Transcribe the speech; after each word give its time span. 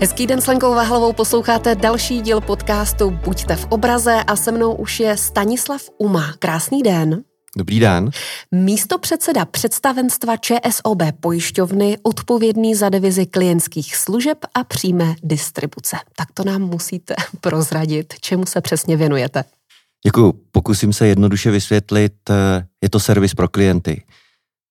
Hezký 0.00 0.26
den 0.26 0.40
s 0.40 0.46
Lenkou 0.46 0.74
Váhlovou 0.74 1.12
posloucháte 1.12 1.74
další 1.74 2.20
díl 2.20 2.40
podcastu 2.40 3.10
Buďte 3.10 3.56
v 3.56 3.66
obraze 3.70 4.24
a 4.26 4.36
se 4.36 4.52
mnou 4.52 4.74
už 4.74 5.00
je 5.00 5.16
Stanislav 5.16 5.82
Uma. 5.98 6.34
Krásný 6.38 6.82
den. 6.82 7.22
Dobrý 7.56 7.80
den. 7.80 8.10
Místo 8.52 8.98
předseda 8.98 9.44
představenstva 9.44 10.36
ČSOB 10.36 11.02
pojišťovny 11.20 11.98
odpovědný 12.02 12.74
za 12.74 12.88
divizi 12.88 13.26
klientských 13.26 13.96
služeb 13.96 14.38
a 14.54 14.64
přímé 14.64 15.14
distribuce. 15.22 15.96
Tak 16.16 16.28
to 16.34 16.44
nám 16.44 16.62
musíte 16.62 17.14
prozradit, 17.40 18.14
čemu 18.20 18.46
se 18.46 18.60
přesně 18.60 18.96
věnujete. 18.96 19.44
Děkuji. 20.04 20.32
Pokusím 20.52 20.92
se 20.92 21.06
jednoduše 21.06 21.50
vysvětlit. 21.50 22.12
Je 22.82 22.90
to 22.90 23.00
servis 23.00 23.34
pro 23.34 23.48
klienty. 23.48 24.02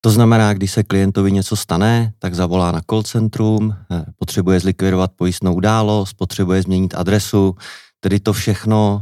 To 0.02 0.10
znamená, 0.10 0.54
když 0.54 0.72
se 0.72 0.84
klientovi 0.84 1.32
něco 1.32 1.56
stane, 1.56 2.14
tak 2.20 2.36
zavolá 2.36 2.72
na 2.72 2.82
call 2.90 3.04
centrum, 3.04 3.76
eh, 3.92 4.06
potřebuje 4.16 4.60
zlikvidovat 4.60 5.12
pojistnou 5.16 5.56
událost, 5.56 6.14
potřebuje 6.14 6.62
změnit 6.62 6.94
adresu, 6.96 7.56
tedy 8.00 8.20
to 8.20 8.34
všechno 8.34 9.02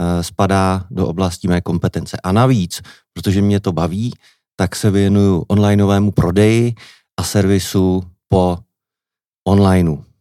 eh, 0.00 0.22
spadá 0.22 0.84
do 0.90 1.06
oblasti 1.06 1.48
mé 1.48 1.60
kompetence. 1.60 2.16
A 2.22 2.32
navíc, 2.32 2.82
protože 3.12 3.42
mě 3.42 3.60
to 3.60 3.72
baví, 3.72 4.12
tak 4.56 4.76
se 4.76 4.90
věnuju 4.90 5.44
onlineovému 5.48 6.12
prodeji 6.12 6.74
a 7.16 7.22
servisu 7.22 8.02
po 8.28 8.58
onlineu. 9.48 10.13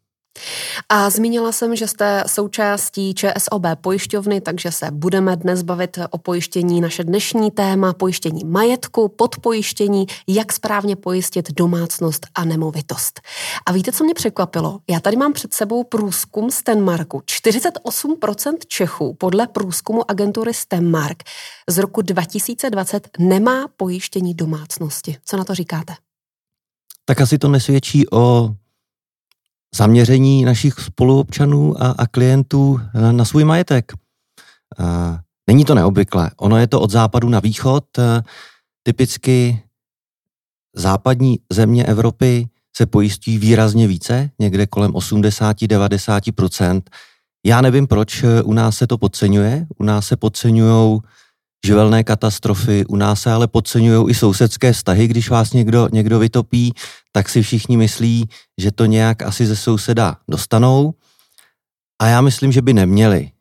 A 0.89 1.09
zmínila 1.09 1.51
jsem, 1.51 1.75
že 1.75 1.87
jste 1.87 2.23
součástí 2.27 3.13
ČSOB 3.13 3.65
pojišťovny, 3.81 4.41
takže 4.41 4.71
se 4.71 4.91
budeme 4.91 5.35
dnes 5.35 5.61
bavit 5.61 5.99
o 6.09 6.17
pojištění. 6.17 6.81
Naše 6.81 7.03
dnešní 7.03 7.51
téma 7.51 7.93
pojištění 7.93 8.43
majetku, 8.43 9.07
podpojištění, 9.07 10.05
jak 10.27 10.53
správně 10.53 10.95
pojistit 10.95 11.51
domácnost 11.51 12.27
a 12.35 12.45
nemovitost. 12.45 13.21
A 13.65 13.71
víte, 13.71 13.91
co 13.91 14.03
mě 14.03 14.13
překvapilo? 14.13 14.79
Já 14.89 14.99
tady 14.99 15.17
mám 15.17 15.33
před 15.33 15.53
sebou 15.53 15.83
průzkum 15.83 16.51
Stenmarku. 16.51 17.19
48% 17.19 18.53
Čechů 18.67 19.13
podle 19.13 19.47
průzkumu 19.47 20.11
agentury 20.11 20.53
Stenmark 20.53 21.23
z 21.69 21.77
roku 21.77 22.01
2020 22.01 23.09
nemá 23.19 23.67
pojištění 23.77 24.33
domácnosti. 24.33 25.17
Co 25.25 25.37
na 25.37 25.43
to 25.43 25.55
říkáte? 25.55 25.93
Tak 27.05 27.21
asi 27.21 27.37
to 27.37 27.47
nesvědčí 27.47 28.09
o 28.11 28.49
zaměření 29.75 30.45
našich 30.45 30.73
spoluobčanů 30.73 31.83
a, 31.83 31.95
a 31.97 32.07
klientů 32.07 32.79
na, 32.93 33.11
na 33.11 33.25
svůj 33.25 33.43
majetek. 33.43 33.93
A 34.79 35.19
není 35.47 35.65
to 35.65 35.75
neobvyklé. 35.75 36.31
Ono 36.37 36.57
je 36.57 36.67
to 36.67 36.81
od 36.81 36.91
západu 36.91 37.29
na 37.29 37.39
východ. 37.39 37.85
Typicky 38.83 39.63
západní 40.75 41.39
země 41.51 41.85
Evropy 41.85 42.47
se 42.77 42.85
pojistí 42.85 43.37
výrazně 43.37 43.87
více, 43.87 44.29
někde 44.39 44.67
kolem 44.67 44.91
80-90%. 44.91 46.81
Já 47.45 47.61
nevím, 47.61 47.87
proč 47.87 48.23
u 48.43 48.53
nás 48.53 48.77
se 48.77 48.87
to 48.87 48.97
podceňuje. 48.97 49.67
U 49.77 49.83
nás 49.83 50.07
se 50.07 50.17
podceňují 50.17 50.99
živelné 51.65 52.03
katastrofy, 52.03 52.85
u 52.85 52.95
nás 52.95 53.21
se 53.21 53.31
ale 53.31 53.47
podceňují 53.47 54.09
i 54.09 54.13
sousedské 54.13 54.73
vztahy, 54.73 55.07
když 55.07 55.29
vás 55.29 55.53
někdo, 55.53 55.89
někdo 55.91 56.19
vytopí, 56.19 56.73
tak 57.15 57.29
si 57.29 57.41
všichni 57.41 57.77
myslí, 57.77 58.29
že 58.57 58.71
to 58.71 58.85
nějak 58.85 59.21
asi 59.21 59.45
ze 59.45 59.55
souseda 59.55 60.17
dostanou. 60.29 60.93
A 62.01 62.07
já 62.07 62.21
myslím, 62.21 62.51
že 62.51 62.61
by 62.61 62.73
neměli, 62.73 63.31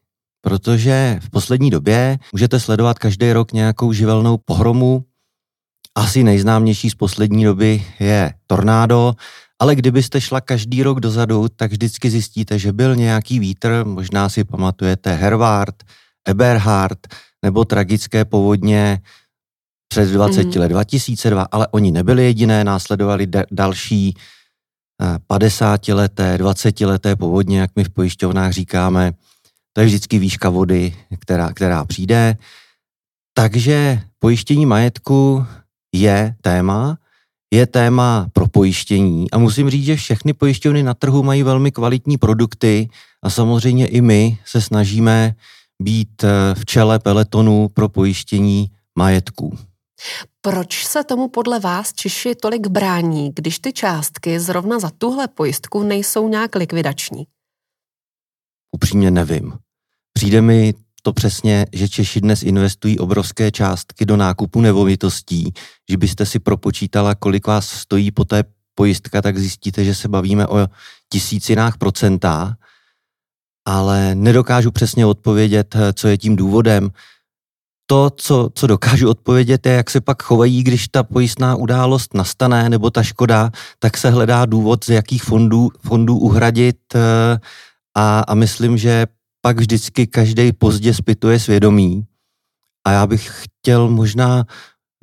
protože 0.40 1.18
v 1.22 1.30
poslední 1.30 1.70
době 1.70 2.18
můžete 2.32 2.60
sledovat 2.60 2.98
každý 2.98 3.32
rok 3.32 3.52
nějakou 3.52 3.92
živelnou 3.92 4.38
pohromu. 4.44 5.04
Asi 5.94 6.24
nejznámější 6.24 6.90
z 6.90 6.94
poslední 6.94 7.44
doby 7.44 7.84
je 8.00 8.34
tornádo, 8.46 9.14
ale 9.58 9.74
kdybyste 9.74 10.20
šla 10.20 10.40
každý 10.40 10.82
rok 10.82 11.00
dozadu, 11.00 11.48
tak 11.56 11.70
vždycky 11.70 12.10
zjistíte, 12.10 12.58
že 12.58 12.72
byl 12.72 12.96
nějaký 12.96 13.38
vítr, 13.38 13.84
možná 13.84 14.28
si 14.28 14.44
pamatujete 14.44 15.14
Hervard, 15.14 15.82
Eberhard, 16.28 16.98
nebo 17.42 17.64
tragické 17.64 18.24
povodně 18.24 19.00
před 19.92 20.08
20 20.08 20.44
mm. 20.44 20.60
let, 20.60 20.68
2002, 20.68 21.42
ale 21.52 21.68
oni 21.70 21.92
nebyli 21.92 22.24
jediné, 22.24 22.64
následovali 22.64 23.26
de- 23.26 23.46
další 23.50 24.14
50-leté, 25.28 26.34
eh, 26.34 26.38
20-leté 26.38 27.16
povodně, 27.16 27.60
jak 27.60 27.70
my 27.76 27.84
v 27.84 27.90
pojišťovnách 27.90 28.52
říkáme. 28.52 29.12
To 29.72 29.80
je 29.80 29.86
vždycky 29.86 30.18
výška 30.18 30.48
vody, 30.48 30.94
která, 31.18 31.52
která 31.52 31.84
přijde. 31.84 32.36
Takže 33.34 34.00
pojištění 34.18 34.66
majetku 34.66 35.46
je 35.94 36.34
téma, 36.40 36.98
je 37.52 37.66
téma 37.66 38.26
pro 38.32 38.48
pojištění 38.48 39.30
a 39.30 39.38
musím 39.38 39.70
říct, 39.70 39.84
že 39.84 39.96
všechny 39.96 40.32
pojišťovny 40.32 40.82
na 40.82 40.94
trhu 40.94 41.22
mají 41.22 41.42
velmi 41.42 41.72
kvalitní 41.72 42.16
produkty 42.16 42.88
a 43.22 43.30
samozřejmě 43.30 43.86
i 43.86 44.00
my 44.00 44.38
se 44.44 44.60
snažíme 44.60 45.34
být 45.82 46.24
eh, 46.24 46.54
v 46.54 46.64
čele 46.64 46.98
peletonu 46.98 47.68
pro 47.68 47.88
pojištění 47.88 48.70
majetků. 48.98 49.71
Proč 50.40 50.86
se 50.86 51.04
tomu 51.04 51.28
podle 51.28 51.60
vás 51.60 51.92
Češi 51.92 52.34
tolik 52.34 52.66
brání, 52.66 53.30
když 53.34 53.58
ty 53.58 53.72
částky 53.72 54.40
zrovna 54.40 54.78
za 54.78 54.90
tuhle 54.98 55.28
pojistku 55.28 55.82
nejsou 55.82 56.28
nějak 56.28 56.54
likvidační? 56.54 57.26
Upřímně 58.72 59.10
nevím. 59.10 59.52
Přijde 60.12 60.42
mi 60.42 60.74
to 61.02 61.12
přesně, 61.12 61.66
že 61.72 61.88
Češi 61.88 62.20
dnes 62.20 62.42
investují 62.42 62.98
obrovské 62.98 63.50
částky 63.50 64.06
do 64.06 64.16
nákupu 64.16 64.60
nemovitostí, 64.60 65.52
že 65.90 65.96
byste 65.96 66.26
si 66.26 66.38
propočítala, 66.38 67.14
kolik 67.14 67.46
vás 67.46 67.70
stojí 67.70 68.10
po 68.10 68.24
té 68.24 68.44
pojistka, 68.74 69.22
tak 69.22 69.38
zjistíte, 69.38 69.84
že 69.84 69.94
se 69.94 70.08
bavíme 70.08 70.46
o 70.46 70.68
tisícinách 71.08 71.78
procentá 71.78 72.56
ale 73.64 74.14
nedokážu 74.14 74.70
přesně 74.70 75.06
odpovědět, 75.06 75.76
co 75.94 76.08
je 76.08 76.18
tím 76.18 76.36
důvodem. 76.36 76.90
To, 77.92 78.10
co, 78.16 78.50
co 78.54 78.66
dokážu 78.66 79.10
odpovědět, 79.10 79.66
je, 79.66 79.72
jak 79.72 79.90
se 79.90 80.00
pak 80.00 80.22
chovají, 80.22 80.62
když 80.62 80.88
ta 80.88 81.02
pojistná 81.02 81.56
událost 81.56 82.14
nastane, 82.14 82.68
nebo 82.68 82.90
ta 82.90 83.02
škoda, 83.02 83.50
tak 83.78 83.96
se 83.96 84.10
hledá 84.10 84.46
důvod, 84.46 84.84
z 84.84 84.88
jakých 84.88 85.22
fondů, 85.22 85.70
fondů 85.86 86.18
uhradit 86.18 86.76
eh, 86.94 87.00
a, 87.96 88.20
a 88.20 88.34
myslím, 88.34 88.78
že 88.78 89.06
pak 89.40 89.60
vždycky 89.60 90.06
každý 90.06 90.52
pozdě 90.52 90.94
zpytuje 90.94 91.40
svědomí. 91.40 92.04
A 92.86 92.92
já 92.92 93.06
bych 93.06 93.30
chtěl 93.44 93.88
možná 93.88 94.44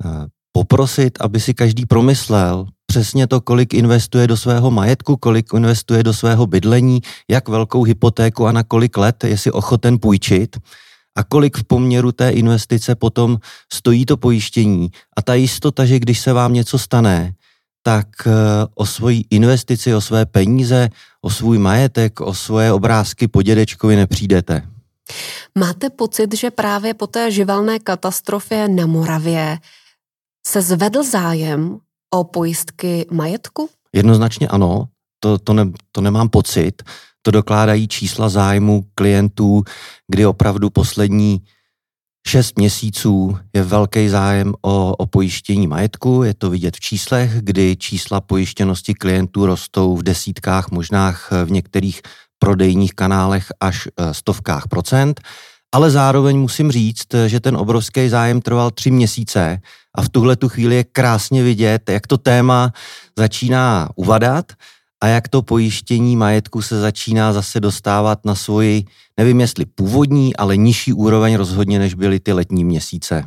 eh, 0.04 0.26
poprosit, 0.52 1.18
aby 1.20 1.40
si 1.40 1.54
každý 1.54 1.86
promyslel, 1.86 2.66
přesně 2.86 3.26
to, 3.26 3.40
kolik 3.40 3.74
investuje 3.74 4.26
do 4.26 4.36
svého 4.36 4.70
majetku, 4.70 5.16
kolik 5.16 5.54
investuje 5.54 6.02
do 6.02 6.12
svého 6.14 6.46
bydlení, 6.46 7.00
jak 7.30 7.48
velkou 7.48 7.82
hypotéku 7.82 8.46
a 8.46 8.52
na 8.52 8.62
kolik 8.62 8.96
let 8.96 9.24
je 9.24 9.38
si 9.38 9.50
ochoten 9.50 9.98
půjčit 9.98 10.56
a 11.18 11.24
kolik 11.24 11.56
v 11.56 11.64
poměru 11.64 12.12
té 12.12 12.30
investice 12.30 12.94
potom 12.94 13.38
stojí 13.72 14.06
to 14.06 14.16
pojištění 14.16 14.90
a 15.16 15.22
ta 15.22 15.34
jistota, 15.34 15.86
že 15.86 15.98
když 15.98 16.20
se 16.20 16.32
vám 16.32 16.52
něco 16.52 16.78
stane, 16.78 17.34
tak 17.82 18.06
eh, 18.26 18.30
o 18.74 18.86
svoji 18.86 19.24
investici, 19.30 19.94
o 19.94 20.00
své 20.00 20.26
peníze, 20.26 20.88
o 21.22 21.30
svůj 21.30 21.58
majetek, 21.58 22.20
o 22.20 22.34
svoje 22.34 22.72
obrázky 22.72 23.28
po 23.28 23.42
dědečkovi 23.42 23.96
nepřijdete. 23.96 24.62
Máte 25.58 25.90
pocit, 25.90 26.34
že 26.34 26.50
právě 26.50 26.94
po 26.94 27.06
té 27.06 27.30
živelné 27.30 27.78
katastrofě 27.78 28.68
na 28.68 28.86
Moravě 28.86 29.58
se 30.46 30.62
zvedl 30.62 31.02
zájem 31.02 31.78
o 32.14 32.24
pojistky 32.24 33.06
majetku? 33.10 33.68
Jednoznačně 33.92 34.48
ano, 34.48 34.88
to, 35.20 35.38
to, 35.38 35.52
ne, 35.52 35.72
to 35.92 36.00
nemám 36.00 36.28
pocit. 36.28 36.82
To 37.22 37.30
dokládají 37.30 37.88
čísla 37.88 38.28
zájmu 38.28 38.84
klientů, 38.94 39.62
kdy 40.08 40.26
opravdu 40.26 40.70
poslední 40.70 41.40
šest 42.28 42.58
měsíců 42.58 43.38
je 43.52 43.62
velký 43.62 44.08
zájem 44.08 44.54
o, 44.62 44.96
o 44.96 45.06
pojištění 45.06 45.66
majetku. 45.66 46.22
Je 46.22 46.34
to 46.34 46.50
vidět 46.50 46.76
v 46.76 46.80
číslech, 46.80 47.30
kdy 47.40 47.76
čísla 47.76 48.20
pojištěnosti 48.20 48.94
klientů 48.94 49.46
rostou 49.46 49.96
v 49.96 50.02
desítkách, 50.02 50.70
možná 50.70 51.14
v 51.44 51.50
některých 51.50 52.02
prodejních 52.38 52.94
kanálech 52.94 53.46
až 53.60 53.88
eh, 53.88 54.14
stovkách 54.14 54.68
procent. 54.68 55.20
Ale 55.74 55.90
zároveň 55.90 56.38
musím 56.38 56.72
říct, 56.72 57.06
že 57.26 57.40
ten 57.40 57.56
obrovský 57.56 58.08
zájem 58.08 58.40
trval 58.40 58.70
tři 58.70 58.90
měsíce 58.90 59.60
a 59.94 60.02
v 60.02 60.08
tuhle 60.08 60.36
tu 60.36 60.48
chvíli 60.48 60.74
je 60.74 60.84
krásně 60.84 61.42
vidět, 61.42 61.90
jak 61.90 62.06
to 62.06 62.18
téma 62.18 62.72
začíná 63.18 63.88
uvadat 63.96 64.52
a 65.00 65.06
jak 65.06 65.28
to 65.28 65.42
pojištění 65.42 66.16
majetku 66.16 66.62
se 66.62 66.80
začíná 66.80 67.32
zase 67.32 67.60
dostávat 67.60 68.24
na 68.24 68.34
svoji, 68.34 68.84
nevím 69.16 69.40
jestli 69.40 69.64
původní, 69.64 70.36
ale 70.36 70.56
nižší 70.56 70.92
úroveň 70.92 71.34
rozhodně, 71.34 71.78
než 71.78 71.94
byly 71.94 72.20
ty 72.20 72.32
letní 72.32 72.64
měsíce. 72.64 73.24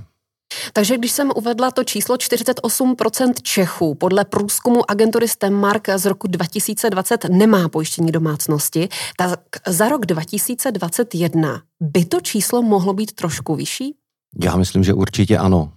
Takže 0.74 0.98
když 0.98 1.12
jsem 1.12 1.32
uvedla 1.36 1.72
to 1.72 1.84
číslo 1.84 2.16
48% 2.16 3.34
Čechů 3.42 3.96
podle 3.96 4.26
průzkumu 4.26 4.92
agentury 4.92 5.28
Stemmark 5.28 5.90
z 5.96 6.06
roku 6.06 6.28
2020 6.28 7.26
nemá 7.30 7.70
pojištění 7.70 8.12
domácnosti, 8.12 8.90
tak 9.18 9.40
za 9.68 9.90
rok 9.90 10.06
2021 10.06 11.62
by 11.82 12.06
to 12.06 12.22
číslo 12.22 12.62
mohlo 12.62 12.94
být 12.94 13.12
trošku 13.12 13.56
vyšší? 13.56 13.96
Já 14.44 14.56
myslím, 14.56 14.84
že 14.84 14.94
určitě 14.94 15.38
ano. 15.38 15.72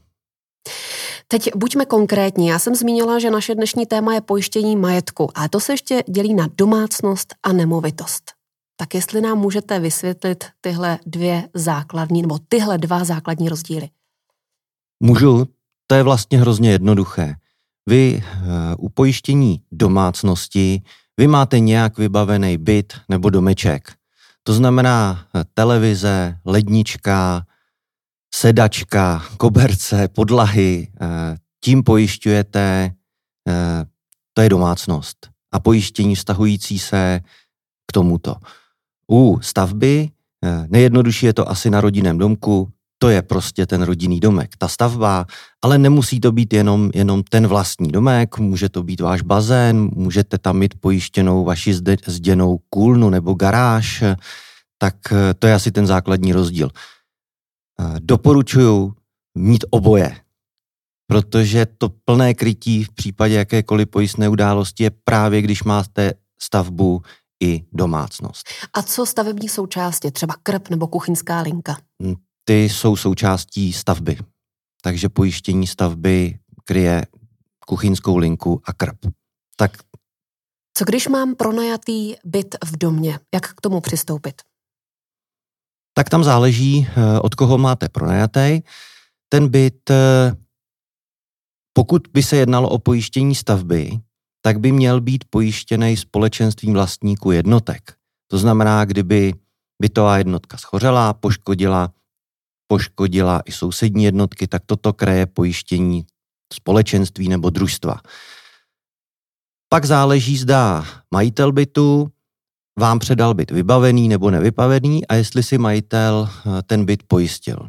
Teď 1.28 1.50
buďme 1.56 1.84
konkrétní. 1.84 2.46
Já 2.46 2.58
jsem 2.58 2.74
zmínila, 2.74 3.18
že 3.18 3.30
naše 3.30 3.54
dnešní 3.54 3.86
téma 3.86 4.14
je 4.14 4.20
pojištění 4.20 4.76
majetku, 4.76 5.30
a 5.34 5.48
to 5.48 5.60
se 5.60 5.72
ještě 5.72 6.04
dělí 6.08 6.34
na 6.34 6.48
domácnost 6.56 7.34
a 7.42 7.52
nemovitost. 7.52 8.32
Tak 8.76 8.94
jestli 8.94 9.20
nám 9.20 9.38
můžete 9.38 9.78
vysvětlit 9.80 10.44
tyhle 10.60 10.98
dvě 11.06 11.48
základní, 11.54 12.22
nebo 12.22 12.38
tyhle 12.48 12.78
dva 12.78 13.04
základní 13.04 13.48
rozdíly. 13.48 13.88
Můžu, 15.02 15.46
to 15.86 15.94
je 15.94 16.02
vlastně 16.02 16.38
hrozně 16.38 16.70
jednoduché. 16.70 17.34
Vy 17.88 18.22
uh, 18.78 18.84
u 18.84 18.88
pojištění 18.88 19.62
domácnosti, 19.72 20.82
vy 21.16 21.26
máte 21.26 21.60
nějak 21.60 21.98
vybavený 21.98 22.58
byt 22.58 22.92
nebo 23.08 23.30
domeček. 23.30 23.92
To 24.42 24.52
znamená 24.52 25.26
eh, 25.34 25.44
televize, 25.54 26.38
lednička, 26.44 27.45
sedačka, 28.34 29.24
koberce, 29.36 30.08
podlahy, 30.08 30.88
uh, 31.00 31.08
tím 31.64 31.82
pojišťujete, 31.82 32.90
uh, 33.48 33.54
to 34.32 34.42
je 34.42 34.48
domácnost. 34.48 35.28
A 35.52 35.60
pojištění 35.60 36.14
vztahující 36.14 36.78
se 36.78 37.20
k 37.86 37.92
tomuto. 37.92 38.36
U 39.10 39.38
stavby, 39.42 40.10
nejjednodušší 40.66 41.26
je 41.26 41.32
to 41.32 41.50
asi 41.50 41.70
na 41.70 41.80
rodinném 41.80 42.18
domku, 42.18 42.72
to 42.98 43.08
je 43.08 43.22
prostě 43.22 43.66
ten 43.66 43.82
rodinný 43.82 44.20
domek, 44.20 44.50
ta 44.58 44.68
stavba, 44.68 45.26
ale 45.62 45.78
nemusí 45.78 46.20
to 46.20 46.32
být 46.32 46.52
jenom, 46.52 46.90
jenom 46.94 47.22
ten 47.22 47.46
vlastní 47.46 47.92
domek, 47.92 48.38
může 48.38 48.68
to 48.68 48.82
být 48.82 49.00
váš 49.00 49.22
bazén, 49.22 49.90
můžete 49.92 50.38
tam 50.38 50.58
mít 50.58 50.74
pojištěnou 50.80 51.44
vaši 51.44 51.74
zde, 51.74 51.96
zděnou 52.06 52.58
kůlnu 52.70 53.10
nebo 53.10 53.34
garáž, 53.34 54.02
tak 54.78 54.94
eh, 55.12 55.34
to 55.34 55.46
je 55.46 55.54
asi 55.54 55.72
ten 55.72 55.86
základní 55.86 56.32
rozdíl. 56.32 56.70
Doporučuju 58.08 58.94
mít 59.34 59.64
oboje, 59.70 60.20
protože 61.06 61.66
to 61.66 61.88
plné 61.88 62.34
krytí 62.34 62.84
v 62.84 62.92
případě 62.92 63.34
jakékoliv 63.34 63.88
pojistné 63.88 64.28
události 64.28 64.82
je 64.82 64.90
právě, 64.90 65.42
když 65.42 65.62
máte 65.62 66.12
stavbu 66.40 67.02
i 67.42 67.64
domácnost. 67.72 68.46
A 68.74 68.82
co 68.82 69.06
stavební 69.06 69.48
součásti, 69.48 70.10
třeba 70.10 70.34
krp 70.42 70.68
nebo 70.68 70.88
kuchyňská 70.88 71.40
linka? 71.40 71.78
Hm, 72.02 72.14
ty 72.44 72.64
jsou 72.64 72.96
součástí 72.96 73.72
stavby. 73.72 74.18
Takže 74.82 75.08
pojištění 75.08 75.66
stavby 75.66 76.38
kryje 76.64 77.06
kuchyňskou 77.66 78.16
linku 78.16 78.62
a 78.64 78.72
krb. 78.72 78.98
Tak 79.56 79.72
co 80.78 80.84
když 80.84 81.08
mám 81.08 81.34
pronajatý 81.34 82.14
byt 82.24 82.56
v 82.64 82.76
domě? 82.76 83.18
Jak 83.34 83.54
k 83.54 83.60
tomu 83.60 83.80
přistoupit? 83.80 84.42
Tak 85.98 86.08
tam 86.08 86.24
záleží, 86.24 86.86
eh, 86.88 87.20
od 87.20 87.34
koho 87.34 87.58
máte 87.58 87.88
pronajatý. 87.88 88.60
Ten 89.28 89.48
byt, 89.48 89.90
eh, 89.90 90.36
pokud 91.72 92.02
by 92.12 92.22
se 92.22 92.36
jednalo 92.36 92.68
o 92.68 92.78
pojištění 92.78 93.34
stavby, 93.34 93.90
tak 94.42 94.60
by 94.60 94.72
měl 94.72 95.00
být 95.00 95.24
pojištěný 95.30 95.96
společenstvím 95.96 96.72
vlastníků 96.72 97.30
jednotek. 97.30 97.96
To 98.30 98.38
znamená, 98.38 98.84
kdyby 98.84 99.34
bytová 99.82 100.18
jednotka 100.18 100.56
schořela, 100.56 101.12
poškodila 101.12 101.92
poškodila 102.66 103.40
i 103.46 103.52
sousední 103.52 104.04
jednotky, 104.04 104.46
tak 104.46 104.62
toto 104.66 104.92
kraje 104.92 105.26
pojištění 105.26 106.06
společenství 106.52 107.28
nebo 107.28 107.50
družstva. 107.50 108.00
Pak 109.68 109.84
záleží, 109.84 110.36
zda 110.36 110.84
majitel 111.10 111.52
bytu 111.52 112.12
vám 112.78 112.98
předal 112.98 113.34
byt 113.34 113.50
vybavený 113.50 114.08
nebo 114.08 114.30
nevybavený 114.30 115.06
a 115.06 115.14
jestli 115.14 115.42
si 115.42 115.58
majitel 115.58 116.28
eh, 116.28 116.62
ten 116.66 116.84
byt 116.84 117.02
pojistil. 117.06 117.68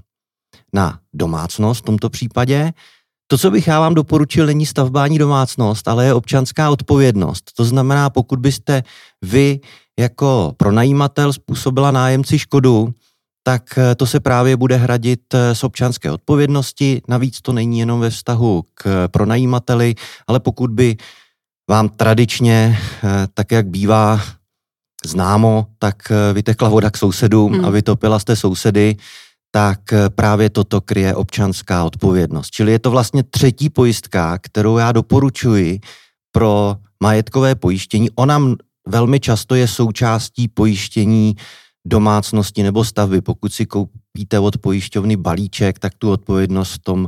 Na 0.74 1.00
domácnost 1.14 1.82
v 1.82 1.86
tomto 1.86 2.10
případě 2.10 2.74
to, 3.28 3.38
co 3.38 3.52
bych 3.52 3.68
já 3.68 3.80
vám 3.80 3.94
doporučil, 3.94 4.46
není 4.46 4.66
stavbání 4.66 5.18
domácnost, 5.18 5.88
ale 5.88 6.06
je 6.06 6.14
občanská 6.14 6.70
odpovědnost. 6.70 7.52
To 7.56 7.66
znamená, 7.66 8.10
pokud 8.10 8.40
byste 8.40 8.84
vy 9.22 9.60
jako 10.00 10.54
pronajímatel 10.58 11.34
způsobila 11.34 11.92
nájemci 11.92 12.40
škodu, 12.40 12.94
tak 13.44 13.78
eh, 13.78 13.96
to 13.96 14.06
se 14.06 14.20
právě 14.20 14.58
bude 14.58 14.76
hradit 14.76 15.34
eh, 15.34 15.56
z 15.56 15.64
občanské 15.64 16.12
odpovědnosti. 16.12 17.02
Navíc 17.08 17.42
to 17.42 17.54
není 17.54 17.80
jenom 17.80 18.00
ve 18.00 18.10
vztahu 18.10 18.64
k 18.74 19.08
pronajímateli, 19.08 19.96
ale 20.28 20.40
pokud 20.40 20.72
by 20.72 20.98
vám 21.70 21.90
tradičně, 21.90 22.80
tak 23.34 23.52
jak 23.52 23.68
bývá 23.68 24.22
známo, 25.08 25.68
tak 25.80 25.96
vytekla 26.34 26.70
voda 26.70 26.90
k 26.90 26.98
sousedům 26.98 27.54
hmm. 27.54 27.66
a 27.66 27.70
vytopila 27.70 28.20
jste 28.20 28.36
sousedy, 28.36 28.96
tak 29.52 29.80
právě 30.16 30.50
toto 30.50 30.82
kryje 30.82 31.16
občanská 31.16 31.84
odpovědnost. 31.84 32.52
Čili 32.52 32.72
je 32.72 32.80
to 32.80 32.92
vlastně 32.92 33.24
třetí 33.24 33.70
pojistka, 33.70 34.38
kterou 34.38 34.78
já 34.78 34.92
doporučuji 34.92 35.80
pro 36.32 36.76
majetkové 37.04 37.56
pojištění. 37.56 38.10
Ona 38.16 38.42
velmi 38.88 39.20
často 39.20 39.56
je 39.56 39.68
součástí 39.68 40.48
pojištění 40.48 41.36
domácnosti 41.88 42.64
nebo 42.64 42.86
stavby. 42.86 43.22
Pokud 43.22 43.54
si 43.54 43.66
koupíte 43.66 44.40
od 44.40 44.58
pojišťovny 44.58 45.18
balíček, 45.18 45.80
tak 45.80 45.94
tu 45.98 46.12
odpovědnost 46.12 46.74
v 46.74 46.80
tom 46.80 47.08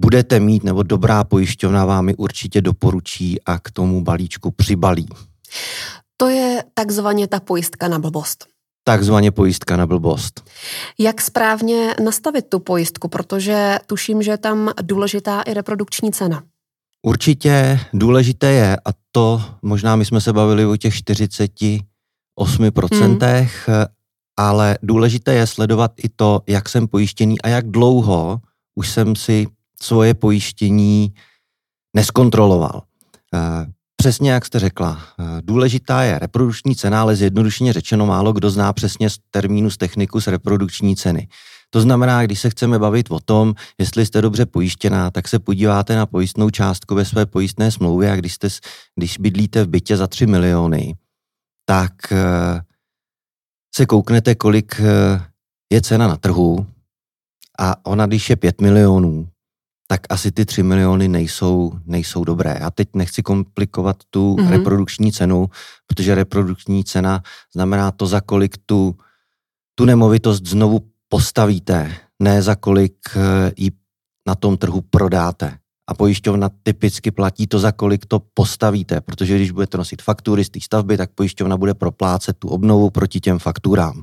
budete 0.00 0.40
mít, 0.40 0.64
nebo 0.64 0.82
dobrá 0.82 1.24
pojišťovna 1.24 1.84
vám 1.84 2.08
ji 2.08 2.14
určitě 2.14 2.60
doporučí 2.60 3.42
a 3.46 3.58
k 3.58 3.70
tomu 3.70 4.02
balíčku 4.02 4.50
přibalí. 4.50 5.08
To 6.22 6.28
je 6.28 6.64
takzvaně 6.74 7.28
ta 7.28 7.40
pojistka 7.40 7.88
na 7.88 7.98
blbost. 7.98 8.46
Takzvaně 8.84 9.30
pojistka 9.30 9.76
na 9.76 9.86
blbost. 9.86 10.50
Jak 10.98 11.20
správně 11.20 11.94
nastavit 12.04 12.48
tu 12.48 12.58
pojistku, 12.58 13.08
protože 13.08 13.78
tuším, 13.86 14.22
že 14.22 14.30
je 14.30 14.38
tam 14.38 14.70
důležitá 14.82 15.42
i 15.42 15.54
reprodukční 15.54 16.12
cena. 16.12 16.42
Určitě 17.02 17.80
důležité 17.92 18.52
je, 18.52 18.76
a 18.76 18.90
to 19.12 19.42
možná 19.62 19.96
my 19.96 20.04
jsme 20.04 20.20
se 20.20 20.32
bavili 20.32 20.66
o 20.66 20.76
těch 20.76 20.94
40 20.94 21.50
8%, 22.40 23.48
hmm. 23.66 23.86
ale 24.36 24.78
důležité 24.82 25.34
je 25.34 25.46
sledovat 25.46 25.92
i 26.04 26.08
to, 26.08 26.42
jak 26.46 26.68
jsem 26.68 26.88
pojištěný 26.88 27.42
a 27.42 27.48
jak 27.48 27.70
dlouho 27.70 28.40
už 28.74 28.90
jsem 28.90 29.16
si 29.16 29.46
svoje 29.82 30.14
pojištění 30.14 31.14
neskontroloval. 31.96 32.82
Přesně 34.02 34.30
jak 34.30 34.44
jste 34.44 34.58
řekla, 34.58 34.98
eh, 35.18 35.24
důležitá 35.42 36.02
je 36.02 36.18
reprodukční 36.18 36.76
cena, 36.76 37.00
ale 37.00 37.16
zjednodušeně 37.16 37.72
řečeno 37.72 38.06
málo 38.06 38.32
kdo 38.32 38.50
zná 38.50 38.72
přesně 38.72 39.08
termínu 39.30 39.70
z 39.70 39.76
techniku 39.76 40.20
z 40.20 40.26
reprodukční 40.26 40.96
ceny. 40.96 41.28
To 41.70 41.80
znamená, 41.80 42.24
když 42.24 42.40
se 42.40 42.50
chceme 42.50 42.78
bavit 42.78 43.10
o 43.10 43.20
tom, 43.20 43.54
jestli 43.78 44.06
jste 44.06 44.20
dobře 44.20 44.46
pojištěná, 44.46 45.10
tak 45.10 45.28
se 45.28 45.38
podíváte 45.38 45.96
na 45.96 46.06
pojistnou 46.06 46.50
částku 46.50 46.94
ve 46.94 47.04
své 47.04 47.26
pojistné 47.26 47.70
smlouvě 47.70 48.10
a 48.12 48.16
když, 48.16 48.34
jste, 48.34 48.48
když 48.96 49.18
bydlíte 49.18 49.64
v 49.64 49.68
bytě 49.68 49.96
za 49.96 50.06
3 50.06 50.26
miliony, 50.26 50.94
tak 51.64 52.12
eh, 52.12 52.60
se 53.74 53.86
kouknete, 53.86 54.34
kolik 54.34 54.80
eh, 54.80 55.22
je 55.72 55.82
cena 55.82 56.08
na 56.08 56.16
trhu 56.16 56.66
a 57.58 57.86
ona, 57.86 58.06
když 58.06 58.30
je 58.30 58.36
5 58.36 58.60
milionů, 58.60 59.28
tak 59.92 60.06
asi 60.08 60.32
ty 60.32 60.44
3 60.44 60.62
miliony 60.62 61.08
nejsou, 61.08 61.72
nejsou 61.84 62.24
dobré. 62.24 62.58
Já 62.60 62.70
teď 62.70 62.88
nechci 62.94 63.22
komplikovat 63.22 63.96
tu 64.10 64.36
mm-hmm. 64.36 64.48
reprodukční 64.48 65.12
cenu, 65.12 65.50
protože 65.86 66.14
reprodukční 66.14 66.84
cena 66.84 67.22
znamená 67.54 67.90
to, 67.90 68.06
za 68.06 68.20
kolik 68.20 68.56
tu, 68.66 68.96
tu 69.74 69.84
nemovitost 69.84 70.46
znovu 70.46 70.80
postavíte, 71.08 71.92
ne 72.22 72.42
za 72.42 72.54
kolik 72.54 72.96
eh, 73.16 73.52
ji 73.56 73.70
na 74.26 74.34
tom 74.34 74.56
trhu 74.56 74.80
prodáte 74.80 75.58
a 75.90 75.94
pojišťovna 75.94 76.48
typicky 76.62 77.10
platí 77.10 77.46
to, 77.46 77.58
za 77.58 77.72
kolik 77.72 78.06
to 78.06 78.22
postavíte, 78.34 79.00
protože 79.00 79.36
když 79.36 79.50
budete 79.50 79.78
nosit 79.78 80.02
faktury 80.02 80.44
z 80.44 80.50
té 80.50 80.60
stavby, 80.60 80.96
tak 80.96 81.10
pojišťovna 81.14 81.56
bude 81.56 81.74
proplácet 81.74 82.36
tu 82.38 82.48
obnovu 82.48 82.90
proti 82.90 83.20
těm 83.20 83.38
fakturám. 83.38 84.02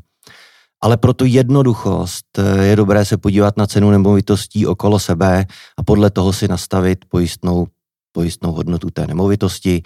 Ale 0.81 0.98
pro 0.98 1.13
tu 1.13 1.25
jednoduchost 1.25 2.25
eh, 2.38 2.65
je 2.65 2.75
dobré 2.75 3.05
se 3.05 3.17
podívat 3.17 3.57
na 3.57 3.67
cenu 3.67 3.91
nemovitostí 3.91 4.67
okolo 4.67 5.00
sebe 5.00 5.45
a 5.77 5.83
podle 5.83 6.09
toho 6.09 6.33
si 6.33 6.48
nastavit 6.48 7.05
pojistnou, 7.05 7.67
pojistnou 8.12 8.51
hodnotu 8.51 8.89
té 8.89 9.07
nemovitosti. 9.07 9.83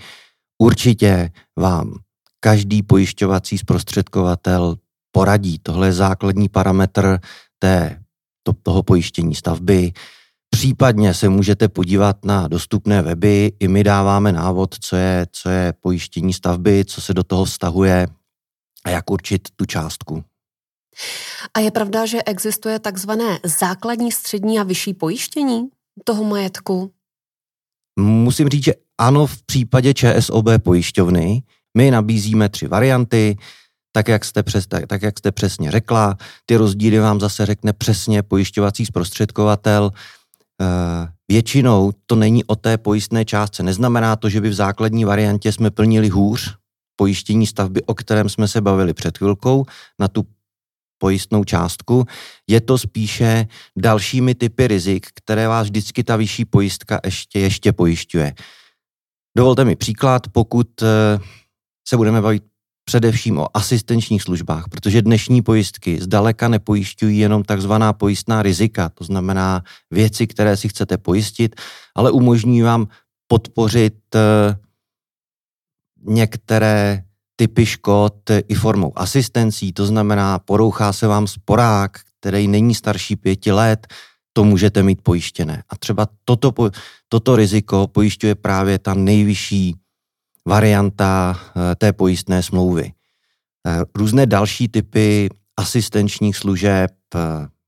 Určitě 0.57 1.29
vám 1.59 1.93
každý 2.39 2.83
pojišťovací 2.83 3.57
zprostředkovatel 3.57 4.75
poradí. 5.11 5.59
Tohle 5.59 5.87
je 5.87 5.93
základní 5.93 6.49
parametr 6.49 7.19
té, 7.59 8.03
to, 8.43 8.53
toho 8.53 8.83
pojištění 8.83 9.35
stavby. 9.35 9.93
Případně 10.49 11.13
se 11.13 11.29
můžete 11.29 11.67
podívat 11.67 12.25
na 12.25 12.47
dostupné 12.47 13.01
weby, 13.01 13.51
i 13.59 13.67
my 13.67 13.83
dáváme 13.83 14.31
návod, 14.31 14.75
co 14.79 14.95
je, 14.95 15.27
co 15.31 15.49
je 15.49 15.73
pojištění 15.79 16.33
stavby, 16.33 16.85
co 16.85 17.01
se 17.01 17.13
do 17.13 17.23
toho 17.23 17.45
vztahuje 17.45 18.07
a 18.85 18.89
jak 18.89 19.11
určit 19.11 19.41
tu 19.55 19.65
částku. 19.65 20.23
A 21.53 21.59
je 21.59 21.71
pravda, 21.71 22.05
že 22.05 22.23
existuje 22.23 22.79
takzvané 22.79 23.39
základní, 23.43 24.11
střední 24.11 24.59
a 24.59 24.63
vyšší 24.63 24.93
pojištění 24.93 25.67
toho 26.03 26.23
majetku? 26.23 26.91
Musím 27.99 28.49
říct, 28.49 28.63
že 28.63 28.73
ano, 28.97 29.27
v 29.27 29.43
případě 29.43 29.93
ČSOB 29.93 30.45
pojišťovny 30.63 31.43
my 31.77 31.91
nabízíme 31.91 32.49
tři 32.49 32.67
varianty, 32.67 33.37
tak 33.91 34.07
jak, 34.07 34.25
jste 34.25 34.43
přes, 34.43 34.67
tak, 34.67 34.87
tak 34.87 35.01
jak 35.01 35.19
jste 35.19 35.31
přesně 35.31 35.71
řekla. 35.71 36.17
Ty 36.45 36.55
rozdíly 36.55 36.99
vám 36.99 37.19
zase 37.19 37.45
řekne 37.45 37.73
přesně 37.73 38.23
pojišťovací 38.23 38.85
zprostředkovatel. 38.85 39.91
většinou 41.27 41.91
to 42.05 42.15
není 42.15 42.43
o 42.43 42.55
té 42.55 42.77
pojistné 42.77 43.25
částce. 43.25 43.63
Neznamená 43.63 44.15
to, 44.15 44.29
že 44.29 44.41
by 44.41 44.49
v 44.49 44.53
základní 44.53 45.05
variantě 45.05 45.51
jsme 45.51 45.71
plnili 45.71 46.09
hůř 46.09 46.55
pojištění 46.95 47.47
stavby, 47.47 47.83
o 47.83 47.93
kterém 47.93 48.29
jsme 48.29 48.47
se 48.47 48.61
bavili 48.61 48.93
před 48.93 49.17
chvilkou, 49.17 49.65
na 49.99 50.07
tu 50.07 50.25
pojistnou 51.03 51.43
částku. 51.43 52.07
Je 52.47 52.61
to 52.61 52.77
spíše 52.77 53.47
dalšími 53.75 54.35
typy 54.35 54.67
rizik, 54.67 55.07
které 55.13 55.47
vás 55.47 55.67
vždycky 55.67 56.03
ta 56.03 56.15
vyšší 56.15 56.45
pojistka 56.45 56.99
ještě, 57.03 57.39
ještě 57.39 57.71
pojišťuje. 57.71 58.33
Dovolte 59.37 59.65
mi 59.65 59.75
příklad, 59.75 60.27
pokud 60.31 60.67
eh, 60.81 61.19
se 61.87 61.97
budeme 61.97 62.21
bavit 62.21 62.43
především 62.85 63.37
o 63.37 63.47
asistenčních 63.53 64.23
službách, 64.23 64.71
protože 64.71 65.01
dnešní 65.01 65.41
pojistky 65.41 65.99
zdaleka 66.01 66.47
nepojišťují 66.47 67.19
jenom 67.19 67.43
takzvaná 67.43 67.93
pojistná 67.93 68.39
rizika, 68.43 68.89
to 68.89 69.03
znamená 69.03 69.63
věci, 69.91 70.27
které 70.27 70.57
si 70.57 70.69
chcete 70.71 70.97
pojistit, 70.97 71.55
ale 71.95 72.11
umožní 72.11 72.61
vám 72.61 72.87
podpořit 73.27 74.15
eh, 74.15 74.55
některé 76.07 77.03
typy 77.35 77.65
škod 77.65 78.15
i 78.47 78.53
formou 78.53 78.91
asistencí, 78.95 79.73
to 79.73 79.85
znamená, 79.85 80.39
porouchá 80.39 80.93
se 80.93 81.07
vám 81.07 81.27
sporák, 81.27 81.99
který 82.19 82.47
není 82.47 82.75
starší 82.75 83.15
pěti 83.15 83.51
let, 83.51 83.87
to 84.33 84.43
můžete 84.43 84.83
mít 84.83 85.01
pojištěné. 85.01 85.63
A 85.69 85.77
třeba 85.77 86.07
toto, 86.25 86.53
toto 87.09 87.35
riziko 87.35 87.87
pojišťuje 87.87 88.35
právě 88.35 88.79
ta 88.79 88.93
nejvyšší 88.93 89.75
varianta 90.47 91.39
eh, 91.39 91.75
té 91.75 91.93
pojistné 91.93 92.43
smlouvy. 92.43 92.91
Eh, 93.67 93.81
různé 93.95 94.25
další 94.25 94.67
typy 94.67 95.29
asistenčních 95.57 96.37
služeb, 96.37 96.91
eh, 97.15 97.19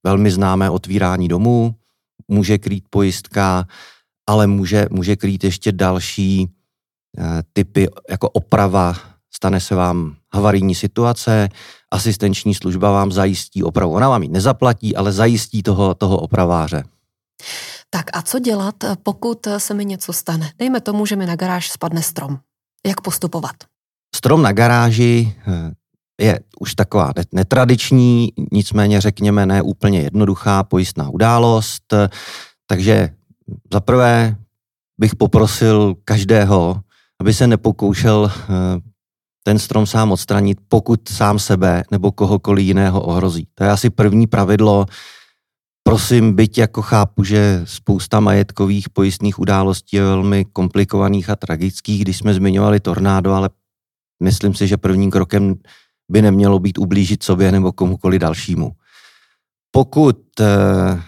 velmi 0.03 0.31
známé 0.31 0.69
otvírání 0.69 1.27
domů, 1.27 1.75
může 2.27 2.57
krýt 2.57 2.86
pojistka, 2.89 3.67
ale 4.27 4.48
může, 4.48 4.88
může 4.91 5.15
krýt 5.15 5.43
ještě 5.43 5.72
další 5.72 6.48
typy 7.53 7.88
jako 8.10 8.29
oprava 8.29 9.14
stane 9.36 9.60
se 9.60 9.75
vám 9.75 10.15
havarijní 10.34 10.75
situace, 10.75 11.50
asistenční 11.92 12.56
služba 12.56 12.92
vám 12.92 13.12
zajistí 13.12 13.63
opravu. 13.63 13.94
Ona 13.94 14.10
vám 14.10 14.24
ji 14.24 14.30
nezaplatí, 14.30 14.96
ale 14.96 15.12
zajistí 15.12 15.63
toho, 15.63 15.96
toho 15.96 16.18
opraváře. 16.18 16.84
Tak 17.89 18.06
a 18.13 18.22
co 18.22 18.39
dělat, 18.39 18.75
pokud 19.04 19.48
se 19.58 19.74
mi 19.74 19.86
něco 19.86 20.13
stane? 20.13 20.51
Dejme 20.58 20.82
tomu, 20.82 21.06
že 21.06 21.15
mi 21.15 21.25
na 21.25 21.36
garáž 21.36 21.70
spadne 21.70 22.01
strom. 22.01 22.39
Jak 22.86 23.01
postupovat? 23.01 23.56
Strom 24.15 24.42
na 24.42 24.51
garáži 24.51 25.36
eh, 25.48 25.72
je 26.22 26.39
už 26.60 26.75
taková 26.75 27.12
netradiční, 27.32 28.34
nicméně 28.51 29.01
řekněme 29.01 29.46
ne 29.46 29.62
úplně 29.62 30.01
jednoduchá 30.01 30.63
pojistná 30.63 31.10
událost. 31.10 31.94
Takže 32.68 33.10
zaprvé 33.74 34.36
bych 34.98 35.15
poprosil 35.15 35.96
každého, 36.06 36.82
aby 37.22 37.34
se 37.34 37.48
nepokoušel 37.48 38.32
eh, 38.32 38.95
ten 39.48 39.60
strom 39.60 39.86
sám 39.86 40.12
odstranit, 40.12 40.58
pokud 40.68 41.10
sám 41.10 41.40
sebe 41.40 41.84
nebo 41.92 42.12
kohokoliv 42.12 42.66
jiného 42.66 43.02
ohrozí. 43.02 43.48
To 43.56 43.64
je 43.64 43.70
asi 43.70 43.90
první 43.90 44.28
pravidlo. 44.28 44.86
Prosím, 45.84 46.36
byť 46.36 46.58
jako 46.58 46.82
chápu, 46.82 47.24
že 47.24 47.62
spousta 47.66 48.20
majetkových 48.20 48.90
pojistných 48.90 49.40
událostí 49.40 49.96
je 49.96 50.04
velmi 50.04 50.46
komplikovaných 50.46 51.30
a 51.30 51.36
tragických, 51.36 52.02
když 52.02 52.18
jsme 52.18 52.34
zmiňovali 52.34 52.80
tornádo, 52.80 53.34
ale 53.34 53.50
myslím 54.24 54.54
si, 54.54 54.68
že 54.68 54.78
prvním 54.78 55.12
krokem 55.12 55.56
by 56.12 56.22
nemělo 56.22 56.60
být 56.60 56.78
ublížit 56.78 57.24
sobě 57.24 57.52
nebo 57.52 57.72
komukoli 57.72 58.20
dalšímu. 58.20 58.72
Pokud 59.72 60.40
eh, 60.40 61.02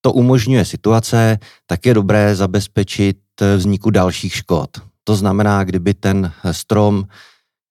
to 0.00 0.12
umožňuje 0.12 0.64
situace, 0.64 1.38
tak 1.66 1.86
je 1.86 1.94
dobré 1.94 2.34
zabezpečit 2.34 3.18
eh, 3.40 3.56
vzniku 3.56 3.90
dalších 3.90 4.34
škod. 4.34 4.93
To 5.04 5.16
znamená, 5.16 5.64
kdyby 5.64 5.94
ten 5.94 6.32
strom 6.52 7.04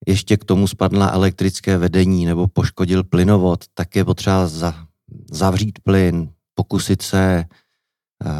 ještě 0.07 0.37
k 0.37 0.45
tomu 0.45 0.67
spadla 0.67 1.09
elektrické 1.09 1.77
vedení 1.77 2.25
nebo 2.25 2.47
poškodil 2.47 3.03
plynovod, 3.03 3.63
tak 3.73 3.95
je 3.95 4.05
potřeba 4.05 4.47
za, 4.47 4.87
zavřít 5.31 5.79
plyn, 5.83 6.33
pokusit 6.55 7.01
se 7.01 7.45
uh, 8.25 8.31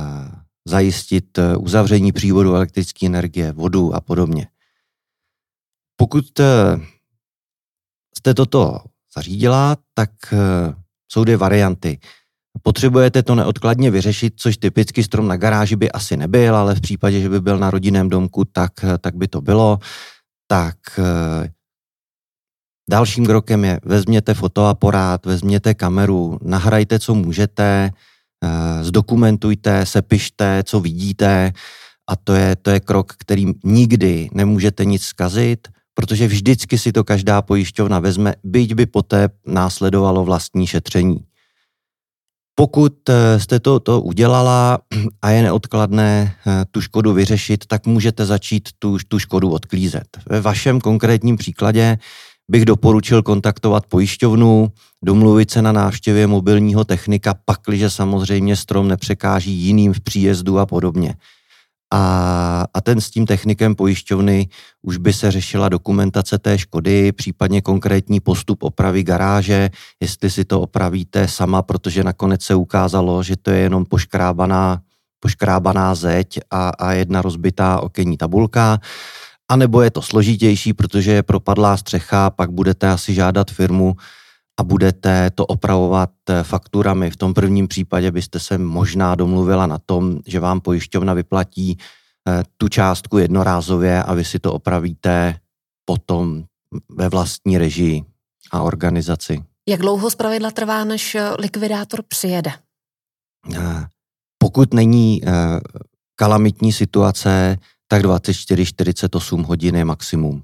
zajistit 0.65 1.37
uh, 1.37 1.63
uzavření 1.63 2.11
přívodu 2.11 2.55
elektrické 2.55 3.05
energie, 3.05 3.51
vodu 3.51 3.93
a 3.93 4.01
podobně. 4.01 4.47
Pokud 5.95 6.25
jste 8.17 8.33
toto 8.33 8.79
zařídila, 9.15 9.77
tak 9.93 10.11
uh, 10.31 10.39
jsou 11.11 11.23
dvě 11.23 11.37
varianty. 11.37 11.99
Potřebujete 12.61 13.23
to 13.23 13.35
neodkladně 13.35 13.91
vyřešit, 13.91 14.33
což 14.37 14.57
typicky 14.57 15.03
strom 15.03 15.27
na 15.27 15.37
garáži 15.37 15.75
by 15.75 15.91
asi 15.91 16.17
nebyl, 16.17 16.55
ale 16.55 16.75
v 16.75 16.81
případě, 16.81 17.21
že 17.21 17.29
by 17.29 17.41
byl 17.41 17.57
na 17.57 17.71
rodinném 17.71 18.09
domku, 18.09 18.45
tak, 18.45 18.71
tak 19.01 19.15
by 19.15 19.27
to 19.27 19.41
bylo. 19.41 19.79
Tak 20.47 20.75
eh, 20.99 21.49
dalším 22.89 23.25
krokem 23.25 23.65
je, 23.65 23.79
vezměte 23.85 24.33
fotoaparát, 24.33 25.25
vezměte 25.25 25.73
kameru, 25.73 26.39
nahrajte, 26.41 26.99
co 26.99 27.15
můžete, 27.15 27.91
eh, 28.43 28.83
zdokumentujte, 28.83 29.85
sepište, 29.85 30.63
co 30.65 30.79
vidíte 30.79 31.53
a 32.09 32.15
to 32.15 32.33
je, 32.33 32.55
to 32.55 32.69
je 32.69 32.79
krok, 32.79 33.13
kterým 33.17 33.53
nikdy 33.63 34.29
nemůžete 34.33 34.85
nic 34.85 35.03
zkazit, 35.03 35.67
protože 35.93 36.27
vždycky 36.27 36.77
si 36.77 36.91
to 36.91 37.03
každá 37.03 37.41
pojišťovna 37.41 37.99
vezme, 37.99 38.35
byť 38.43 38.73
by 38.73 38.85
poté 38.85 39.29
následovalo 39.45 40.25
vlastní 40.25 40.67
šetření. 40.67 41.25
Pokud 42.55 43.09
eh, 43.09 43.39
jste 43.39 43.59
to, 43.59 43.79
to 43.79 44.01
udělala 44.01 44.79
a 45.21 45.29
je 45.29 45.43
neodkladné 45.43 46.35
eh, 46.47 46.65
tu 46.71 46.81
škodu 46.81 47.13
vyřešit, 47.13 47.65
tak 47.67 47.85
můžete 47.85 48.25
začít 48.25 48.69
tu, 48.79 48.97
tu 49.07 49.19
škodu 49.19 49.49
odklízet. 49.51 50.07
Ve 50.29 50.41
vašem 50.41 50.81
konkrétním 50.81 51.37
příkladě 51.37 51.97
bych 52.51 52.65
doporučil 52.65 53.23
kontaktovat 53.23 53.85
pojišťovnu, 53.87 54.71
domluvit 55.03 55.51
se 55.51 55.61
na 55.61 55.71
návštěvě 55.71 56.27
mobilního 56.27 56.83
technika, 56.83 57.35
pakliže 57.45 57.89
samozřejmě 57.89 58.55
strom 58.55 58.87
nepřekáží 58.87 59.51
jiným 59.51 59.93
v 59.93 60.01
příjezdu 60.01 60.59
a 60.59 60.65
podobně 60.65 61.15
a, 61.95 62.65
a 62.73 62.81
ten 62.81 63.01
s 63.01 63.09
tím 63.09 63.25
technikem 63.25 63.75
pojišťovny 63.75 64.47
už 64.81 64.97
by 64.97 65.13
se 65.13 65.31
řešila 65.31 65.69
dokumentace 65.69 66.39
té 66.39 66.57
škody, 66.57 67.11
případně 67.11 67.61
konkrétní 67.61 68.19
postup 68.19 68.63
opravy 68.63 69.03
garáže, 69.03 69.69
jestli 70.01 70.29
si 70.29 70.45
to 70.45 70.61
opravíte 70.61 71.27
sama, 71.27 71.61
protože 71.61 72.03
nakonec 72.03 72.41
se 72.41 72.55
ukázalo, 72.55 73.23
že 73.23 73.35
to 73.37 73.51
je 73.51 73.59
jenom 73.59 73.85
poškrábaná, 73.85 74.81
poškrábaná 75.19 75.95
zeď 75.95 76.39
a, 76.51 76.69
a 76.69 76.91
jedna 76.91 77.21
rozbitá 77.21 77.79
okenní 77.81 78.17
tabulka. 78.17 78.79
A 79.49 79.55
nebo 79.55 79.81
je 79.81 79.91
to 79.91 80.01
složitější, 80.01 80.73
protože 80.73 81.11
je 81.11 81.23
propadlá 81.23 81.77
střecha, 81.77 82.29
pak 82.29 82.51
budete 82.51 82.89
asi 82.89 83.13
žádat 83.13 83.51
firmu, 83.51 83.95
a 84.59 84.63
budete 84.63 85.29
to 85.29 85.45
opravovat 85.45 86.11
eh, 86.29 86.43
fakturami. 86.43 87.11
V 87.11 87.17
tom 87.17 87.33
prvním 87.33 87.67
případě 87.67 88.11
byste 88.11 88.39
se 88.39 88.57
možná 88.57 89.15
domluvila 89.15 89.67
na 89.67 89.77
tom, 89.77 90.19
že 90.27 90.39
vám 90.39 90.61
pojišťovna 90.61 91.13
vyplatí 91.13 91.77
eh, 91.77 92.43
tu 92.57 92.67
částku 92.67 93.17
jednorázově 93.17 94.03
a 94.03 94.13
vy 94.13 94.25
si 94.25 94.39
to 94.39 94.53
opravíte 94.53 95.39
potom 95.85 96.43
ve 96.89 97.09
vlastní 97.09 97.57
režii 97.57 98.03
a 98.51 98.61
organizaci. 98.61 99.43
Jak 99.67 99.79
dlouho 99.79 100.09
zpravidla 100.09 100.51
trvá, 100.51 100.83
než 100.83 101.15
eh, 101.15 101.29
likvidátor 101.39 102.03
přijede? 102.07 102.51
Pokud 104.37 104.73
není 104.73 105.21
kalamitní 106.15 106.73
situace, 106.73 107.57
tak 107.87 108.01
24-48 108.01 109.45
hodin 109.45 109.75
je 109.75 109.85
maximum. 109.85 110.43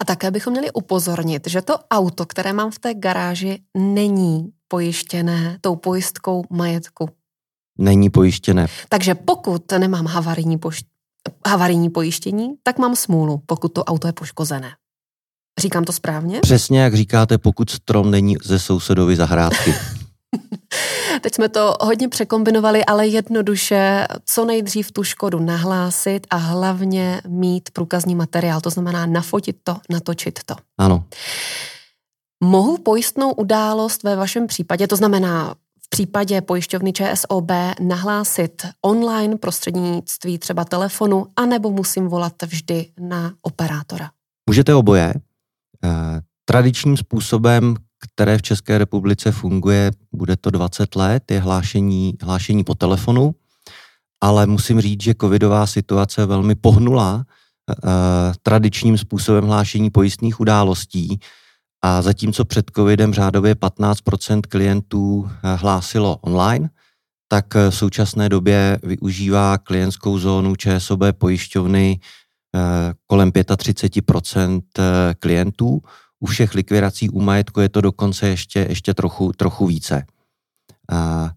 A 0.00 0.04
také 0.04 0.30
bychom 0.30 0.52
měli 0.52 0.70
upozornit, 0.72 1.48
že 1.48 1.62
to 1.62 1.74
auto, 1.90 2.26
které 2.26 2.52
mám 2.52 2.70
v 2.70 2.78
té 2.78 2.94
garáži, 2.94 3.58
není 3.76 4.50
pojištěné 4.68 5.58
tou 5.60 5.76
pojistkou 5.76 6.44
majetku. 6.50 7.08
Není 7.78 8.10
pojištěné. 8.10 8.66
Takže 8.88 9.14
pokud 9.14 9.72
nemám 9.72 10.06
havarijní, 10.06 10.58
poš- 10.58 10.84
havarijní 11.46 11.90
pojištění, 11.90 12.48
tak 12.62 12.78
mám 12.78 12.96
smůlu, 12.96 13.42
pokud 13.46 13.68
to 13.68 13.84
auto 13.84 14.06
je 14.06 14.12
poškozené. 14.12 14.70
Říkám 15.60 15.84
to 15.84 15.92
správně? 15.92 16.40
Přesně 16.40 16.80
jak 16.80 16.94
říkáte, 16.94 17.38
pokud 17.38 17.70
strom 17.70 18.10
není 18.10 18.36
ze 18.44 18.58
sousedovy 18.58 19.16
zahrádky. 19.16 19.74
Teď 21.20 21.34
jsme 21.34 21.48
to 21.48 21.74
hodně 21.80 22.08
překombinovali, 22.08 22.84
ale 22.84 23.06
jednoduše 23.06 24.06
co 24.24 24.44
nejdřív 24.44 24.92
tu 24.92 25.04
škodu 25.04 25.40
nahlásit 25.40 26.26
a 26.30 26.36
hlavně 26.36 27.20
mít 27.28 27.70
průkazní 27.72 28.14
materiál, 28.14 28.60
to 28.60 28.70
znamená 28.70 29.06
nafotit 29.06 29.56
to, 29.64 29.76
natočit 29.90 30.38
to. 30.46 30.54
Ano. 30.78 31.04
Mohu 32.44 32.78
pojistnou 32.78 33.32
událost 33.32 34.02
ve 34.02 34.16
vašem 34.16 34.46
případě, 34.46 34.86
to 34.86 34.96
znamená 34.96 35.54
v 35.84 35.88
případě 35.90 36.40
pojišťovny 36.40 36.92
ČSOB 36.92 37.50
nahlásit 37.80 38.66
online 38.82 39.36
prostřednictví 39.36 40.38
třeba 40.38 40.64
telefonu, 40.64 41.26
anebo 41.36 41.70
musím 41.70 42.08
volat 42.08 42.42
vždy 42.42 42.86
na 43.00 43.32
operátora? 43.42 44.10
Můžete 44.48 44.74
oboje. 44.74 45.14
Eh, 45.84 46.20
tradičním 46.44 46.96
způsobem 46.96 47.76
které 48.12 48.38
v 48.38 48.42
České 48.42 48.78
republice 48.78 49.32
funguje, 49.32 49.90
bude 50.12 50.36
to 50.36 50.50
20 50.50 50.96
let, 50.96 51.30
je 51.30 51.40
hlášení, 51.40 52.14
hlášení 52.22 52.64
po 52.64 52.74
telefonu, 52.74 53.34
ale 54.22 54.46
musím 54.46 54.80
říct, 54.80 55.02
že 55.02 55.14
covidová 55.20 55.66
situace 55.66 56.26
velmi 56.26 56.54
pohnula 56.54 57.24
eh, 57.24 57.74
tradičním 58.42 58.98
způsobem 58.98 59.44
hlášení 59.44 59.90
pojistných 59.90 60.40
událostí 60.40 61.20
a 61.84 62.02
zatímco 62.02 62.44
před 62.44 62.70
covidem 62.76 63.14
řádově 63.14 63.54
15% 63.54 64.40
klientů 64.48 65.30
eh, 65.30 65.56
hlásilo 65.56 66.16
online, 66.16 66.70
tak 67.28 67.54
v 67.54 67.70
současné 67.70 68.28
době 68.28 68.78
využívá 68.82 69.58
klientskou 69.58 70.18
zónu 70.18 70.56
ČSOB 70.56 71.00
pojišťovny 71.18 72.00
kolem 73.06 73.30
35% 73.30 74.60
klientů 75.18 75.82
u 76.24 76.26
všech 76.26 76.54
likvidací 76.54 77.10
u 77.10 77.20
majetku 77.20 77.60
je 77.60 77.68
to 77.68 77.80
dokonce 77.80 78.28
ještě, 78.28 78.66
ještě 78.68 78.94
trochu, 78.94 79.32
trochu 79.32 79.66
více. 79.66 80.06
A 80.92 81.30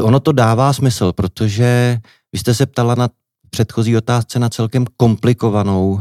ono 0.00 0.20
to 0.20 0.32
dává 0.32 0.72
smysl, 0.72 1.12
protože 1.12 1.98
vy 2.32 2.38
jste 2.38 2.54
se 2.54 2.66
ptala 2.66 2.94
na 2.94 3.08
předchozí 3.50 3.96
otázce 3.96 4.38
na 4.38 4.48
celkem 4.48 4.84
komplikovanou 4.96 5.90
uh, 5.92 6.00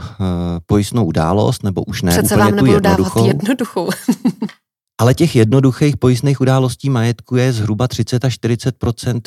pojistnou 0.66 1.06
událost, 1.06 1.64
nebo 1.64 1.84
už 1.84 2.02
ne 2.02 2.12
Přece 2.12 2.36
úplně 2.36 2.52
vám 2.52 2.58
tu 2.60 2.66
jednoduchou. 2.66 3.28
jednoduchou. 3.28 3.90
Ale 5.02 5.14
těch 5.14 5.36
jednoduchých 5.36 5.98
pojistných 5.98 6.42
událostí 6.42 6.90
majetku 6.90 7.36
je 7.36 7.54
zhruba 7.54 7.88
30 7.88 8.26
až 8.26 8.34
40 8.34 8.76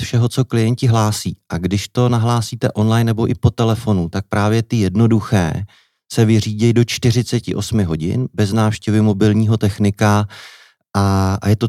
všeho, 0.02 0.28
co 0.28 0.44
klienti 0.44 0.86
hlásí. 0.86 1.36
A 1.48 1.58
když 1.58 1.88
to 1.88 2.08
nahlásíte 2.08 2.72
online 2.72 3.04
nebo 3.04 3.30
i 3.30 3.34
po 3.34 3.50
telefonu, 3.50 4.08
tak 4.08 4.24
právě 4.28 4.62
ty 4.62 4.76
jednoduché 4.76 5.64
se 6.12 6.24
vyřídějí 6.24 6.72
do 6.72 6.84
48 6.84 7.84
hodin 7.84 8.28
bez 8.34 8.52
návštěvy 8.52 9.00
mobilního 9.00 9.56
technika 9.56 10.26
a, 10.96 11.38
a 11.42 11.48
je 11.48 11.56
to 11.56 11.68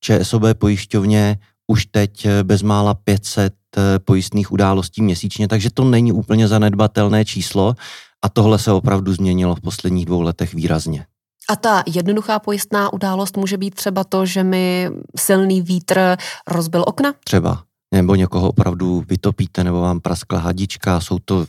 ČSOB 0.00 0.42
pojišťovně 0.58 1.38
už 1.66 1.86
teď 1.86 2.26
bezmála 2.42 2.94
500 2.94 3.54
eh, 3.76 3.98
pojistných 3.98 4.52
událostí 4.52 5.02
měsíčně, 5.02 5.48
takže 5.48 5.70
to 5.70 5.84
není 5.84 6.12
úplně 6.12 6.48
zanedbatelné 6.48 7.24
číslo 7.24 7.74
a 8.22 8.28
tohle 8.28 8.58
se 8.58 8.72
opravdu 8.72 9.12
změnilo 9.12 9.54
v 9.54 9.60
posledních 9.60 10.06
dvou 10.06 10.20
letech 10.20 10.54
výrazně. 10.54 11.06
A 11.50 11.56
ta 11.56 11.82
jednoduchá 11.86 12.38
pojistná 12.38 12.92
událost 12.92 13.36
může 13.36 13.56
být 13.56 13.74
třeba 13.74 14.04
to, 14.04 14.26
že 14.26 14.44
mi 14.44 14.90
silný 15.16 15.62
vítr 15.62 16.16
rozbil 16.46 16.84
okna? 16.86 17.14
Třeba. 17.24 17.64
Nebo 17.94 18.14
někoho 18.14 18.48
opravdu 18.48 19.04
vytopíte, 19.08 19.64
nebo 19.64 19.80
vám 19.80 20.00
praskla 20.00 20.38
hadička. 20.38 21.00
Jsou 21.00 21.18
to 21.18 21.44
v 21.44 21.48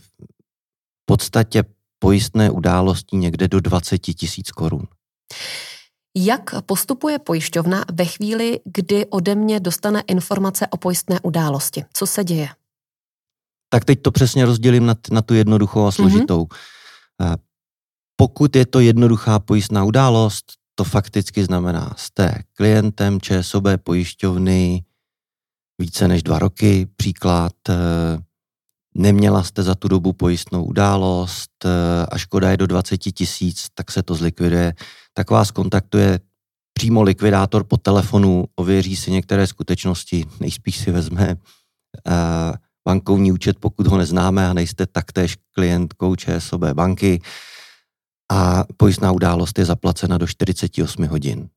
podstatě 1.06 1.64
pojistné 2.00 2.52
události 2.52 3.18
někde 3.18 3.48
do 3.48 3.60
20 3.60 3.98
tisíc 3.98 4.52
korun. 4.52 4.88
Jak 6.18 6.66
postupuje 6.66 7.20
pojišťovna 7.20 7.86
ve 7.94 8.06
chvíli, 8.06 8.60
kdy 8.66 9.06
ode 9.06 9.36
mě 9.36 9.60
dostane 9.60 10.04
informace 10.08 10.68
o 10.68 10.78
pojistné 10.78 11.20
události? 11.24 11.86
Co 11.94 12.08
se 12.08 12.24
děje? 12.24 12.50
Tak 13.70 13.86
teď 13.86 14.02
to 14.02 14.12
přesně 14.12 14.46
rozdělím 14.46 14.86
na, 14.86 14.96
na 15.12 15.22
tu 15.22 15.34
jednoduchou 15.34 15.86
a 15.86 15.92
složitou. 15.92 16.44
Mm-hmm. 16.44 17.38
Pokud 18.16 18.56
je 18.56 18.66
to 18.66 18.80
jednoduchá 18.80 19.40
pojistná 19.40 19.84
událost, 19.84 20.46
to 20.76 20.84
fakticky 20.84 21.44
znamená, 21.46 21.94
jste 21.98 22.44
klientem 22.54 23.22
ČSOB 23.22 23.64
pojišťovny 23.84 24.84
více 25.80 26.08
než 26.08 26.24
dva 26.24 26.40
roky, 26.40 26.88
příklad, 26.96 27.54
eh, 27.70 27.74
neměla 29.00 29.44
jste 29.44 29.64
za 29.64 29.76
tu 29.76 29.88
dobu 29.88 30.14
pojistnou 30.14 30.64
událost 30.64 31.52
eh, 31.66 32.06
a 32.12 32.18
škoda 32.18 32.52
je 32.52 32.58
do 32.58 32.68
20 32.68 32.98
tisíc, 32.98 33.68
tak 33.74 33.92
se 33.92 34.04
to 34.04 34.16
zlikviduje, 34.16 34.74
tak 35.14 35.30
vás 35.30 35.52
kontaktuje 35.52 36.20
přímo 36.74 37.02
likvidátor 37.02 37.64
po 37.64 37.78
telefonu, 37.78 38.46
ověří 38.56 38.96
si 38.96 39.12
některé 39.12 39.48
skutečnosti, 39.48 40.26
nejspíš 40.40 40.78
si 40.78 40.92
vezme 40.92 41.36
uh, 41.36 42.14
bankovní 42.88 43.32
účet, 43.32 43.58
pokud 43.60 43.88
ho 43.88 43.98
neznáme 43.98 44.48
a 44.48 44.54
nejste 44.54 44.88
taktéž 44.88 45.38
klientkou 45.52 46.16
ČSOB 46.16 46.62
banky 46.62 47.22
a 48.32 48.64
pojistná 48.78 49.12
událost 49.12 49.60
je 49.60 49.66
zaplacena 49.66 50.18
do 50.18 50.28
48 50.28 51.08
hodin. 51.08 51.50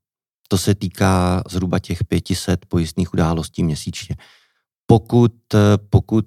To 0.48 0.58
se 0.58 0.74
týká 0.74 1.42
zhruba 1.50 1.78
těch 1.78 2.04
500 2.04 2.66
pojistných 2.66 3.14
událostí 3.14 3.62
měsíčně. 3.62 4.16
Pokud, 4.86 5.32
pokud 5.90 6.26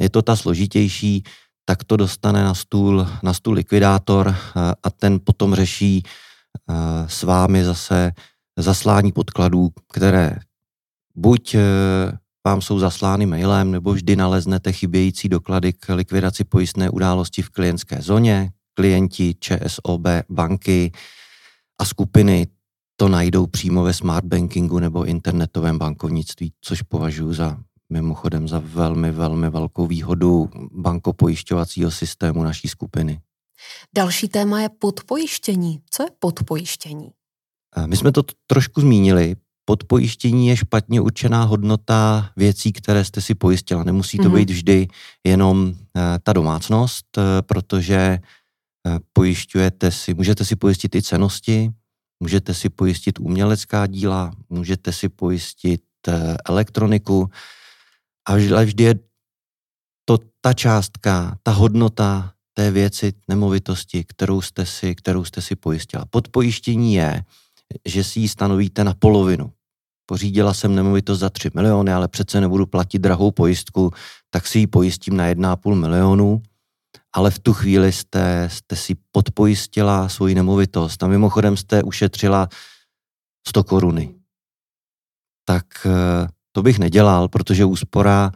je 0.00 0.10
to 0.10 0.22
ta 0.22 0.36
složitější, 0.36 1.22
tak 1.64 1.84
to 1.84 1.96
dostane 1.96 2.44
na 2.44 2.54
stůl, 2.54 3.06
na 3.22 3.32
stůl 3.32 3.54
likvidátor 3.54 4.34
a 4.82 4.90
ten 4.90 5.20
potom 5.24 5.54
řeší 5.54 6.02
s 7.06 7.22
vámi 7.22 7.64
zase 7.64 8.12
zaslání 8.58 9.12
podkladů, 9.12 9.70
které 9.92 10.36
buď 11.14 11.56
vám 12.46 12.60
jsou 12.60 12.78
zaslány 12.78 13.26
mailem, 13.26 13.70
nebo 13.70 13.92
vždy 13.92 14.16
naleznete 14.16 14.72
chybějící 14.72 15.28
doklady 15.28 15.72
k 15.72 15.94
likvidaci 15.94 16.44
pojistné 16.44 16.90
události 16.90 17.42
v 17.42 17.50
klientské 17.50 18.02
zóně. 18.02 18.50
Klienti 18.74 19.34
ČSOB, 19.40 20.06
banky 20.28 20.92
a 21.80 21.84
skupiny 21.84 22.46
to 22.96 23.08
najdou 23.08 23.46
přímo 23.46 23.82
ve 23.82 23.94
smart 23.94 24.24
bankingu 24.24 24.78
nebo 24.78 25.04
internetovém 25.04 25.78
bankovnictví, 25.78 26.52
což 26.60 26.82
považuji 26.82 27.32
za 27.32 27.58
mimochodem 27.90 28.48
za 28.48 28.62
velmi, 28.64 29.10
velmi 29.12 29.50
velkou 29.50 29.86
výhodu 29.86 30.50
bankopojišťovacího 30.72 31.90
systému 31.90 32.42
naší 32.42 32.68
skupiny. 32.68 33.20
Další 33.96 34.28
téma 34.28 34.60
je 34.60 34.68
podpojištění. 34.68 35.80
Co 35.90 36.02
je 36.02 36.08
podpojištění? 36.18 37.10
My 37.86 37.96
jsme 37.96 38.12
to 38.12 38.22
trošku 38.46 38.80
zmínili. 38.80 39.36
Podpojištění 39.64 40.48
je 40.48 40.56
špatně 40.56 41.00
určená 41.00 41.44
hodnota 41.44 42.30
věcí, 42.36 42.72
které 42.72 43.04
jste 43.04 43.20
si 43.20 43.34
pojistila. 43.34 43.84
Nemusí 43.84 44.18
to 44.18 44.22
mm-hmm. 44.22 44.34
být 44.34 44.50
vždy 44.50 44.88
jenom 45.24 45.74
eh, 45.96 46.18
ta 46.22 46.32
domácnost, 46.32 47.18
eh, 47.18 47.42
protože 47.42 47.96
eh, 47.96 48.20
pojišťujete 49.12 49.90
si, 49.90 50.14
můžete 50.14 50.44
si 50.44 50.56
pojistit 50.56 50.94
i 50.94 51.02
cenosti, 51.02 51.70
můžete 52.20 52.54
si 52.54 52.68
pojistit 52.68 53.20
umělecká 53.20 53.86
díla, 53.86 54.32
můžete 54.48 54.92
si 54.92 55.08
pojistit 55.08 55.82
elektroniku, 56.48 57.30
a 58.28 58.34
vždy 58.64 58.84
je 58.84 58.94
to 60.04 60.18
ta 60.40 60.52
částka, 60.52 61.38
ta 61.42 61.50
hodnota 61.50 62.32
té 62.54 62.70
věci, 62.70 63.12
nemovitosti, 63.28 64.04
kterou 64.04 64.40
jste 64.40 64.66
si, 64.66 64.94
kterou 64.94 65.24
jste 65.24 65.42
si 65.42 65.56
pojistila. 65.56 66.04
Podpojištění 66.10 66.94
je, 66.94 67.24
že 67.84 68.04
si 68.04 68.20
ji 68.20 68.28
stanovíte 68.28 68.84
na 68.84 68.94
polovinu. 68.94 69.52
Pořídila 70.06 70.54
jsem 70.54 70.74
nemovitost 70.74 71.18
za 71.18 71.30
3 71.30 71.50
miliony, 71.54 71.92
ale 71.92 72.08
přece 72.08 72.40
nebudu 72.40 72.66
platit 72.66 72.98
drahou 72.98 73.30
pojistku, 73.30 73.90
tak 74.30 74.46
si 74.46 74.58
ji 74.58 74.66
pojistím 74.66 75.16
na 75.16 75.24
1,5 75.28 75.74
milionu, 75.74 76.42
ale 77.16 77.30
v 77.30 77.38
tu 77.38 77.52
chvíli 77.52 77.92
jste, 77.92 78.48
jste 78.52 78.76
si 78.76 78.96
podpojistila 79.12 80.08
svoji 80.08 80.34
nemovitost 80.34 81.02
a 81.02 81.06
mimochodem 81.06 81.56
jste 81.56 81.82
ušetřila 81.82 82.48
100 83.48 83.64
koruny. 83.64 84.14
Tak 85.44 85.66
eh, 85.86 86.28
to 86.52 86.62
bych 86.62 86.78
nedělal, 86.78 87.28
protože 87.28 87.64
úspora 87.64 88.32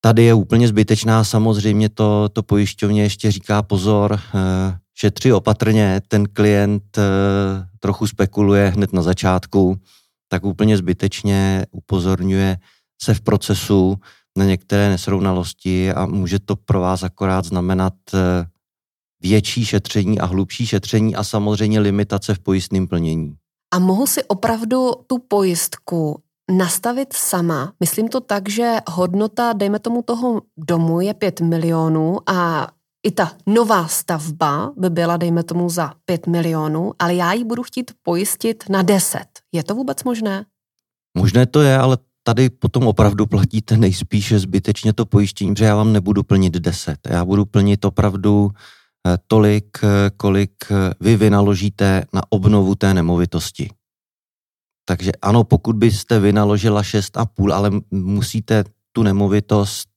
tady 0.00 0.22
je 0.22 0.34
úplně 0.34 0.68
zbytečná. 0.68 1.24
Samozřejmě 1.24 1.88
to, 1.88 2.28
to 2.28 2.42
pojišťovně 2.42 3.02
ještě 3.02 3.30
říká 3.30 3.62
pozor, 3.62 4.20
eh, 4.20 4.78
šetři 4.94 5.32
opatrně, 5.32 6.00
ten 6.08 6.26
klient 6.26 6.98
eh, 6.98 7.02
trochu 7.80 8.06
spekuluje 8.06 8.68
hned 8.68 8.92
na 8.92 9.02
začátku, 9.02 9.80
tak 10.28 10.44
úplně 10.44 10.76
zbytečně 10.76 11.66
upozorňuje 11.70 12.56
se 13.02 13.14
v 13.14 13.20
procesu 13.20 13.96
na 14.38 14.44
některé 14.44 14.88
nesrovnalosti 14.88 15.92
a 15.92 16.06
může 16.06 16.38
to 16.38 16.56
pro 16.56 16.80
vás 16.80 17.02
akorát 17.02 17.44
znamenat 17.44 17.94
eh, 18.14 18.46
větší 19.22 19.64
šetření 19.64 20.20
a 20.20 20.24
hlubší 20.24 20.66
šetření 20.66 21.16
a 21.16 21.24
samozřejmě 21.24 21.80
limitace 21.80 22.34
v 22.34 22.38
pojistném 22.38 22.88
plnění. 22.88 23.36
A 23.74 23.78
mohu 23.78 24.06
si 24.06 24.24
opravdu 24.24 24.90
tu 25.06 25.18
pojistku 25.18 26.22
nastavit 26.50 27.12
sama. 27.12 27.72
Myslím 27.80 28.08
to 28.08 28.20
tak, 28.20 28.48
že 28.48 28.76
hodnota, 28.90 29.52
dejme 29.52 29.78
tomu 29.78 30.02
toho 30.02 30.42
domu, 30.56 31.00
je 31.00 31.14
5 31.14 31.40
milionů 31.40 32.30
a 32.30 32.68
i 33.06 33.10
ta 33.10 33.32
nová 33.46 33.88
stavba 33.88 34.72
by 34.76 34.90
byla, 34.90 35.16
dejme 35.16 35.42
tomu, 35.42 35.68
za 35.68 35.92
5 36.04 36.26
milionů, 36.26 36.92
ale 36.98 37.14
já 37.14 37.32
ji 37.32 37.44
budu 37.44 37.62
chtít 37.62 37.90
pojistit 38.02 38.64
na 38.68 38.82
10. 38.82 39.24
Je 39.52 39.64
to 39.64 39.74
vůbec 39.74 40.04
možné? 40.04 40.44
Možné 41.18 41.46
to 41.46 41.60
je, 41.60 41.78
ale 41.78 41.98
tady 42.24 42.50
potom 42.50 42.86
opravdu 42.86 43.26
platíte 43.26 43.76
nejspíše 43.76 44.38
zbytečně 44.38 44.92
to 44.92 45.06
pojištění, 45.06 45.54
protože 45.54 45.64
já 45.64 45.76
vám 45.76 45.92
nebudu 45.92 46.22
plnit 46.22 46.54
10. 46.54 46.98
Já 47.08 47.24
budu 47.24 47.44
plnit 47.44 47.84
opravdu 47.84 48.50
eh, 49.06 49.18
tolik, 49.26 49.78
eh, 49.82 50.10
kolik 50.16 50.52
eh, 50.70 50.94
vy 51.00 51.16
vynaložíte 51.16 52.04
na 52.12 52.22
obnovu 52.28 52.74
té 52.74 52.94
nemovitosti. 52.94 53.70
Takže 54.84 55.12
ano, 55.22 55.44
pokud 55.44 55.76
byste 55.76 56.20
vynaložila 56.20 56.82
6,5, 56.82 57.52
ale 57.52 57.70
musíte 57.90 58.64
tu 58.92 59.02
nemovitost, 59.02 59.88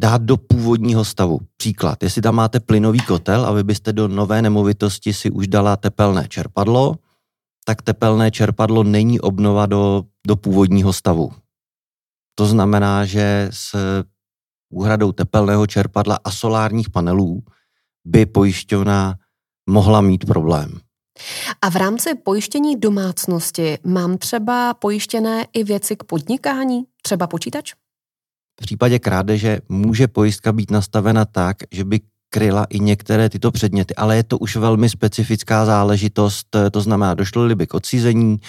dát 0.00 0.22
do 0.22 0.36
původního 0.36 1.04
stavu. 1.04 1.40
Příklad, 1.56 2.02
jestli 2.02 2.22
tam 2.22 2.34
máte 2.34 2.60
plynový 2.60 3.00
kotel 3.00 3.46
a 3.46 3.52
vy 3.52 3.62
byste 3.62 3.92
do 3.92 4.08
nové 4.08 4.42
nemovitosti 4.42 5.12
si 5.12 5.30
už 5.30 5.48
dala 5.48 5.76
tepelné 5.76 6.28
čerpadlo, 6.28 6.94
tak 7.64 7.82
tepelné 7.82 8.30
čerpadlo 8.30 8.84
není 8.84 9.20
obnova 9.20 9.66
do, 9.66 10.04
do 10.26 10.36
původního 10.36 10.92
stavu. 10.92 11.32
To 12.34 12.46
znamená, 12.46 13.04
že 13.04 13.48
s 13.52 13.76
úhradou 14.72 15.12
tepelného 15.12 15.66
čerpadla 15.66 16.18
a 16.24 16.30
solárních 16.30 16.90
panelů 16.90 17.42
by 18.04 18.26
pojišťovna 18.26 19.18
mohla 19.70 20.00
mít 20.00 20.26
problém. 20.26 20.80
A 21.62 21.70
v 21.70 21.76
rámci 21.76 22.14
pojištění 22.14 22.80
domácnosti 22.80 23.78
mám 23.84 24.18
třeba 24.18 24.74
pojištěné 24.74 25.46
i 25.52 25.64
věci 25.64 25.96
k 25.96 26.04
podnikání, 26.04 26.84
třeba 27.02 27.26
počítač? 27.26 27.72
V 28.60 28.62
případě 28.62 28.98
krádeže 28.98 29.60
může 29.68 30.08
pojistka 30.08 30.52
být 30.52 30.70
nastavena 30.70 31.24
tak, 31.24 31.56
že 31.70 31.84
by 31.84 32.00
kryla 32.34 32.66
i 32.70 32.80
některé 32.80 33.28
tyto 33.28 33.50
předměty, 33.50 33.94
ale 33.94 34.16
je 34.16 34.22
to 34.22 34.38
už 34.38 34.56
velmi 34.56 34.88
specifická 34.88 35.64
záležitost, 35.64 36.46
to 36.70 36.80
znamená, 36.80 37.14
došlo-li 37.14 37.54
by 37.54 37.66
k 37.66 37.74
odcízení, 37.74 38.40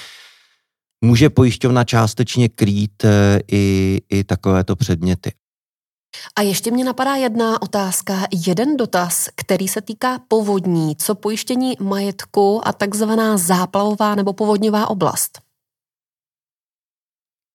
může 1.01 1.29
pojišťovna 1.29 1.83
částečně 1.83 2.49
krýt 2.49 3.05
eh, 3.05 3.39
i, 3.51 4.01
i 4.09 4.23
takovéto 4.23 4.75
předměty. 4.75 5.31
A 6.35 6.41
ještě 6.41 6.71
mě 6.71 6.85
napadá 6.85 7.15
jedna 7.15 7.61
otázka, 7.61 8.13
jeden 8.45 8.77
dotaz, 8.77 9.29
který 9.35 9.67
se 9.67 9.81
týká 9.81 10.19
povodní, 10.27 10.95
co 10.95 11.15
pojištění 11.15 11.77
majetku 11.79 12.67
a 12.67 12.73
takzvaná 12.73 13.37
záplavová 13.37 14.15
nebo 14.15 14.33
povodňová 14.33 14.89
oblast. 14.89 15.39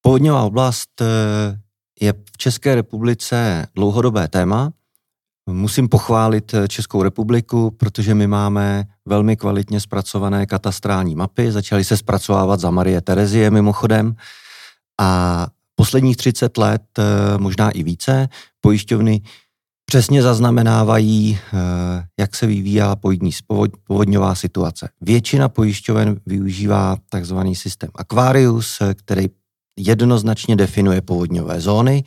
Povodňová 0.02 0.42
oblast 0.42 1.00
eh, 1.00 1.04
je 2.00 2.12
v 2.12 2.38
České 2.38 2.74
republice 2.74 3.66
dlouhodobé 3.74 4.28
téma. 4.28 4.72
Musím 5.52 5.88
pochválit 5.88 6.54
eh, 6.54 6.68
Českou 6.68 7.02
republiku, 7.02 7.70
protože 7.70 8.14
my 8.14 8.26
máme 8.26 8.84
velmi 9.06 9.36
kvalitně 9.36 9.80
zpracované 9.80 10.46
katastrální 10.46 11.14
mapy. 11.14 11.52
Začaly 11.52 11.84
se 11.84 11.96
zpracovávat 11.96 12.60
za 12.60 12.70
Marie 12.70 13.00
Terezie 13.00 13.50
mimochodem. 13.50 14.14
A 15.00 15.46
posledních 15.74 16.16
30 16.16 16.58
let, 16.58 16.82
eh, 16.98 17.02
možná 17.38 17.70
i 17.70 17.82
více, 17.82 18.28
pojišťovny 18.60 19.20
přesně 19.84 20.22
zaznamenávají, 20.22 21.38
eh, 21.38 21.58
jak 22.18 22.34
se 22.36 22.46
vyvíjela 22.46 22.96
povodňová 23.86 24.34
situace. 24.34 24.88
Většina 25.00 25.48
pojišťoven 25.48 26.20
využívá 26.26 26.96
takzvaný 27.08 27.54
systém 27.54 27.90
Aquarius, 27.94 28.78
který 28.94 29.26
jednoznačně 29.78 30.56
definuje 30.56 31.00
povodňové 31.00 31.60
zóny 31.60 32.04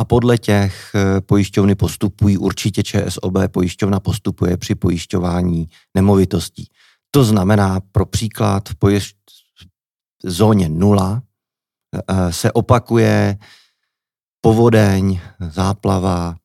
a 0.00 0.04
podle 0.04 0.38
těch 0.38 0.94
eh, 0.94 1.20
pojišťovny 1.20 1.74
postupují, 1.74 2.38
určitě 2.38 2.82
ČSOB 2.82 3.38
pojišťovna 3.48 4.00
postupuje 4.00 4.56
při 4.56 4.74
pojišťování 4.74 5.68
nemovitostí. 5.94 6.68
To 7.10 7.24
znamená, 7.24 7.80
pro 7.92 8.06
příklad 8.06 8.68
v 8.68 8.74
zóně 10.24 10.68
0 10.68 11.22
eh, 11.94 12.32
se 12.32 12.52
opakuje 12.52 13.38
povodeň, 14.40 15.20
záplava 15.50 16.36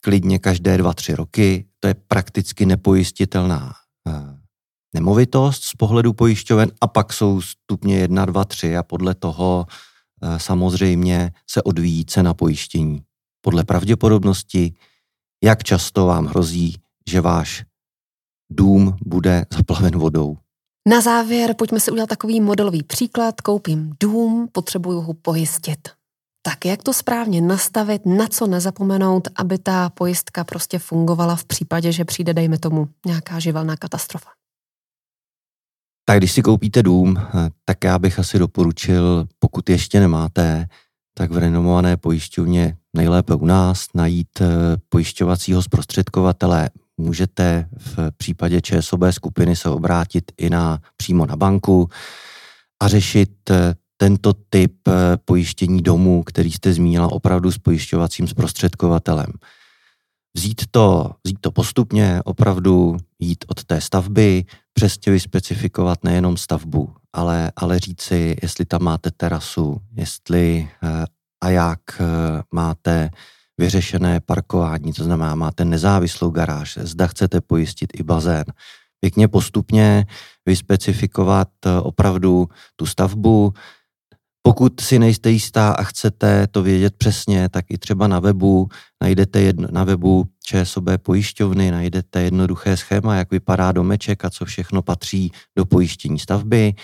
klidně 0.00 0.38
každé 0.38 0.76
dva, 0.76 0.94
tři 0.94 1.14
roky. 1.14 1.64
To 1.80 1.88
je 1.88 1.94
prakticky 1.94 2.66
nepojistitelná 2.66 3.72
eh, 4.08 4.12
nemovitost 4.94 5.64
z 5.64 5.74
pohledu 5.74 6.12
pojišťoven 6.12 6.72
a 6.80 6.86
pak 6.86 7.12
jsou 7.12 7.40
stupně 7.40 7.98
1, 7.98 8.24
2, 8.24 8.44
3 8.44 8.76
a 8.76 8.82
podle 8.82 9.14
toho 9.14 9.66
Eh, 9.70 9.87
samozřejmě 10.36 11.32
se 11.50 11.62
odvíjí 11.62 12.04
cena 12.04 12.34
pojištění. 12.34 13.02
Podle 13.40 13.64
pravděpodobnosti, 13.64 14.74
jak 15.44 15.64
často 15.64 16.06
vám 16.06 16.26
hrozí, 16.26 16.76
že 17.08 17.20
váš 17.20 17.64
dům 18.50 18.96
bude 19.06 19.46
zaplaven 19.52 19.98
vodou. 19.98 20.36
Na 20.88 21.00
závěr 21.00 21.54
pojďme 21.54 21.80
si 21.80 21.90
udělat 21.90 22.08
takový 22.08 22.40
modelový 22.40 22.82
příklad. 22.82 23.40
Koupím 23.40 23.92
dům, 24.00 24.48
potřebuju 24.52 25.00
ho 25.00 25.14
pojistit. 25.14 25.88
Tak 26.42 26.64
jak 26.64 26.82
to 26.82 26.92
správně 26.92 27.40
nastavit, 27.40 28.06
na 28.06 28.26
co 28.26 28.46
nezapomenout, 28.46 29.28
aby 29.36 29.58
ta 29.58 29.90
pojistka 29.90 30.44
prostě 30.44 30.78
fungovala 30.78 31.36
v 31.36 31.44
případě, 31.44 31.92
že 31.92 32.04
přijde, 32.04 32.34
dejme 32.34 32.58
tomu, 32.58 32.88
nějaká 33.06 33.38
živelná 33.38 33.76
katastrofa? 33.76 34.30
Tak 36.08 36.18
když 36.18 36.32
si 36.32 36.42
koupíte 36.42 36.82
dům, 36.82 37.16
eh, 37.18 37.50
tak 37.64 37.84
já 37.84 37.98
bych 37.98 38.18
asi 38.18 38.38
doporučil, 38.38 39.26
pokud 39.38 39.70
ještě 39.70 40.00
nemáte, 40.00 40.66
tak 41.14 41.30
v 41.30 41.38
renomované 41.38 41.96
pojišťovně 41.96 42.76
nejlépe 42.96 43.34
u 43.34 43.46
nás 43.46 43.86
najít 43.94 44.28
eh, 44.40 44.46
pojišťovacího 44.88 45.62
zprostředkovatele. 45.62 46.70
Můžete 46.98 47.68
v 47.78 48.10
případě 48.16 48.60
ČSOB 48.60 49.00
skupiny 49.10 49.56
se 49.56 49.68
obrátit 49.68 50.32
i 50.38 50.50
na 50.50 50.78
přímo 50.96 51.26
na 51.26 51.36
banku 51.36 51.88
a 52.82 52.88
řešit 52.88 53.50
eh, 53.50 53.74
tento 53.96 54.32
typ 54.50 54.74
pojištění 55.24 55.82
domu, 55.82 56.22
který 56.22 56.52
jste 56.52 56.72
zmínila 56.72 57.12
opravdu 57.12 57.52
s 57.52 57.58
pojišťovacím 57.58 58.28
zprostředkovatelem. 58.28 59.32
Vzít 60.38 60.62
to, 60.70 61.10
vzít 61.24 61.38
to 61.40 61.50
postupně, 61.50 62.20
opravdu 62.24 62.96
jít 63.18 63.44
od 63.48 63.64
té 63.64 63.80
stavby, 63.80 64.44
přesně 64.72 65.12
vyspecifikovat 65.12 66.04
nejenom 66.04 66.36
stavbu, 66.36 66.92
ale, 67.12 67.52
ale 67.56 67.78
říci, 67.78 68.36
jestli 68.42 68.64
tam 68.64 68.82
máte 68.82 69.10
terasu, 69.10 69.80
jestli 69.96 70.68
eh, 70.82 71.04
a 71.40 71.50
jak 71.50 71.80
eh, 72.00 72.04
máte 72.54 73.10
vyřešené 73.58 74.20
parkování, 74.20 74.92
to 74.92 75.04
znamená, 75.04 75.34
máte 75.34 75.64
nezávislou 75.64 76.30
garáž, 76.30 76.78
zda 76.82 77.06
chcete 77.06 77.40
pojistit 77.40 77.90
i 77.94 78.02
bazén. 78.02 78.44
Pěkně 79.00 79.28
postupně 79.28 80.06
vyspecifikovat 80.46 81.48
eh, 81.66 81.80
opravdu 81.80 82.48
tu 82.76 82.86
stavbu, 82.86 83.52
pokud 84.48 84.80
si 84.80 84.98
nejste 84.98 85.30
jistá 85.30 85.72
a 85.72 85.82
chcete 85.82 86.46
to 86.46 86.62
vědět 86.62 86.94
přesně, 86.98 87.48
tak 87.48 87.64
i 87.68 87.78
třeba 87.78 88.08
na 88.08 88.20
webu 88.20 88.68
najdete 89.02 89.40
jedno, 89.40 89.68
na 89.70 89.84
webu 89.84 90.24
ČSOB 90.44 90.84
pojišťovny, 91.02 91.70
najdete 91.70 92.22
jednoduché 92.22 92.76
schéma, 92.76 93.16
jak 93.16 93.30
vypadá 93.30 93.72
domeček 93.72 94.24
a 94.24 94.30
co 94.30 94.44
všechno 94.44 94.82
patří 94.82 95.32
do 95.56 95.64
pojištění 95.64 96.18
stavby. 96.18 96.74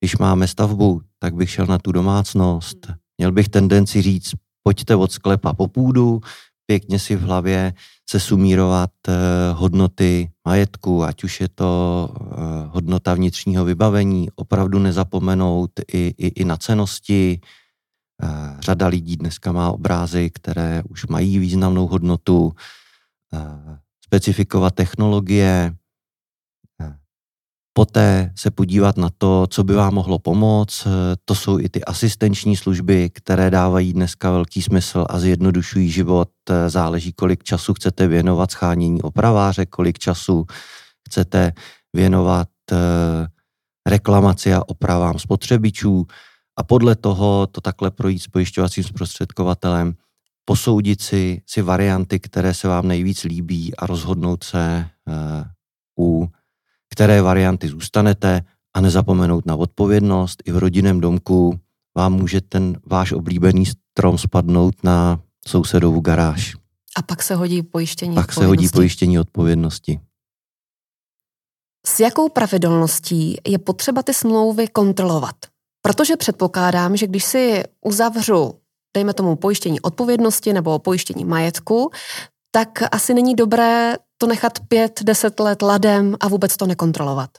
Když 0.00 0.16
máme 0.16 0.48
stavbu, 0.48 1.00
tak 1.18 1.34
bych 1.34 1.50
šel 1.50 1.66
na 1.66 1.78
tu 1.78 1.92
domácnost. 1.92 2.86
Měl 3.18 3.32
bych 3.32 3.48
tendenci 3.48 4.02
říct, 4.02 4.32
pojďte 4.62 4.96
od 4.96 5.12
sklepa 5.12 5.52
po 5.52 5.68
půdu, 5.68 6.20
pěkně 6.66 6.98
si 6.98 7.16
v 7.16 7.22
hlavě 7.22 7.72
se 8.10 8.20
sumírovat 8.20 8.90
eh, 9.08 9.12
hodnoty 9.52 10.30
majetku, 10.44 11.04
ať 11.04 11.24
už 11.24 11.40
je 11.40 11.48
to 11.48 12.08
eh, 12.14 12.34
hodnota 12.68 13.14
vnitřního 13.14 13.64
vybavení, 13.64 14.28
opravdu 14.36 14.78
nezapomenout 14.78 15.70
i, 15.92 16.14
i, 16.18 16.26
i 16.26 16.44
na 16.44 16.56
cenosti. 16.56 17.40
Eh, 18.22 18.56
řada 18.60 18.86
lidí 18.86 19.16
dneska 19.16 19.52
má 19.52 19.70
obrazy, 19.70 20.30
které 20.30 20.82
už 20.88 21.06
mají 21.06 21.38
významnou 21.38 21.86
hodnotu, 21.86 22.52
specifikovat 24.04 24.74
technologie, 24.74 25.74
poté 27.76 28.32
se 28.36 28.50
podívat 28.50 28.96
na 28.96 29.10
to, 29.18 29.46
co 29.50 29.64
by 29.64 29.74
vám 29.74 29.94
mohlo 29.94 30.18
pomoct. 30.18 30.86
To 31.24 31.34
jsou 31.34 31.58
i 31.58 31.68
ty 31.68 31.84
asistenční 31.84 32.56
služby, 32.56 33.10
které 33.10 33.50
dávají 33.50 33.92
dneska 33.92 34.30
velký 34.30 34.62
smysl 34.62 35.06
a 35.10 35.18
zjednodušují 35.18 35.90
život. 35.90 36.28
Záleží, 36.66 37.12
kolik 37.12 37.42
času 37.42 37.74
chcete 37.74 38.06
věnovat 38.06 38.50
schánění 38.50 39.02
opraváře, 39.02 39.66
kolik 39.66 39.98
času 39.98 40.46
chcete 41.08 41.52
věnovat 41.92 42.48
eh, 42.72 42.76
reklamaci 43.88 44.54
a 44.54 44.62
opravám 44.66 45.18
spotřebičů 45.18 46.06
a 46.56 46.62
podle 46.62 46.96
toho 46.96 47.46
to 47.46 47.60
takhle 47.60 47.90
projít 47.90 48.22
s 48.22 48.28
pojišťovacím 48.28 48.84
zprostředkovatelem, 48.84 49.94
posoudit 50.44 51.02
si, 51.02 51.42
si 51.46 51.62
varianty, 51.62 52.20
které 52.20 52.54
se 52.54 52.68
vám 52.68 52.88
nejvíc 52.88 53.24
líbí 53.24 53.76
a 53.76 53.86
rozhodnout 53.86 54.44
se 54.44 54.88
u 55.98 56.28
které 56.94 57.22
varianty 57.22 57.68
zůstanete 57.68 58.42
a 58.74 58.80
nezapomenout 58.80 59.46
na 59.46 59.56
odpovědnost. 59.56 60.42
I 60.44 60.52
v 60.52 60.58
rodinném 60.58 61.00
domku 61.00 61.60
vám 61.96 62.12
může 62.12 62.40
ten 62.40 62.78
váš 62.86 63.12
oblíbený 63.12 63.64
strom 63.66 64.18
spadnout 64.18 64.74
na 64.84 65.20
sousedovu 65.46 66.00
garáž. 66.00 66.54
A 66.96 67.02
pak 67.02 67.22
se 67.22 67.34
hodí 67.34 67.62
pojištění 67.62 68.14
Pak 68.14 68.32
se 68.32 68.46
hodí 68.46 68.68
pojištění 68.68 69.18
odpovědnosti. 69.18 70.00
S 71.86 72.00
jakou 72.00 72.28
pravidelností 72.28 73.36
je 73.46 73.58
potřeba 73.58 74.02
ty 74.02 74.14
smlouvy 74.14 74.68
kontrolovat? 74.68 75.36
Protože 75.82 76.16
předpokládám, 76.16 76.96
že 76.96 77.06
když 77.06 77.24
si 77.24 77.62
uzavřu, 77.84 78.54
dejme 78.96 79.14
tomu 79.14 79.36
pojištění 79.36 79.80
odpovědnosti 79.80 80.52
nebo 80.52 80.78
pojištění 80.78 81.24
majetku, 81.24 81.90
tak 82.50 82.68
asi 82.92 83.14
není 83.14 83.34
dobré 83.34 83.94
to 84.24 84.28
nechat 84.28 84.60
pět, 84.68 85.00
deset 85.02 85.40
let 85.40 85.62
ladem 85.62 86.16
a 86.20 86.28
vůbec 86.28 86.56
to 86.56 86.66
nekontrolovat. 86.66 87.30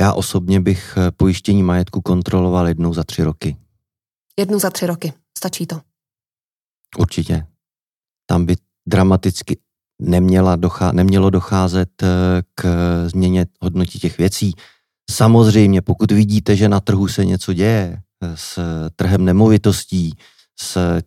Já 0.00 0.12
osobně 0.12 0.60
bych 0.60 0.94
eh, 0.96 1.10
pojištění 1.10 1.62
majetku 1.62 2.00
kontroloval 2.00 2.68
jednou 2.68 2.94
za 2.94 3.04
tři 3.04 3.22
roky. 3.22 3.56
Jednou 4.38 4.58
za 4.58 4.70
tři 4.70 4.86
roky, 4.86 5.12
stačí 5.38 5.66
to? 5.66 5.80
Určitě. 6.98 7.46
Tam 8.26 8.46
by 8.46 8.56
dramaticky 8.88 9.58
neměla 10.02 10.56
dochá, 10.56 10.92
nemělo 10.92 11.30
docházet 11.30 12.02
k 12.54 12.64
změně 13.06 13.46
hodnotí 13.60 13.98
těch 13.98 14.18
věcí. 14.18 14.52
Samozřejmě, 15.10 15.82
pokud 15.82 16.12
vidíte, 16.12 16.56
že 16.56 16.68
na 16.68 16.80
trhu 16.80 17.08
se 17.08 17.24
něco 17.24 17.52
děje 17.52 18.02
s 18.34 18.58
trhem 18.96 19.24
nemovitostí, 19.24 20.14
s 20.60 21.00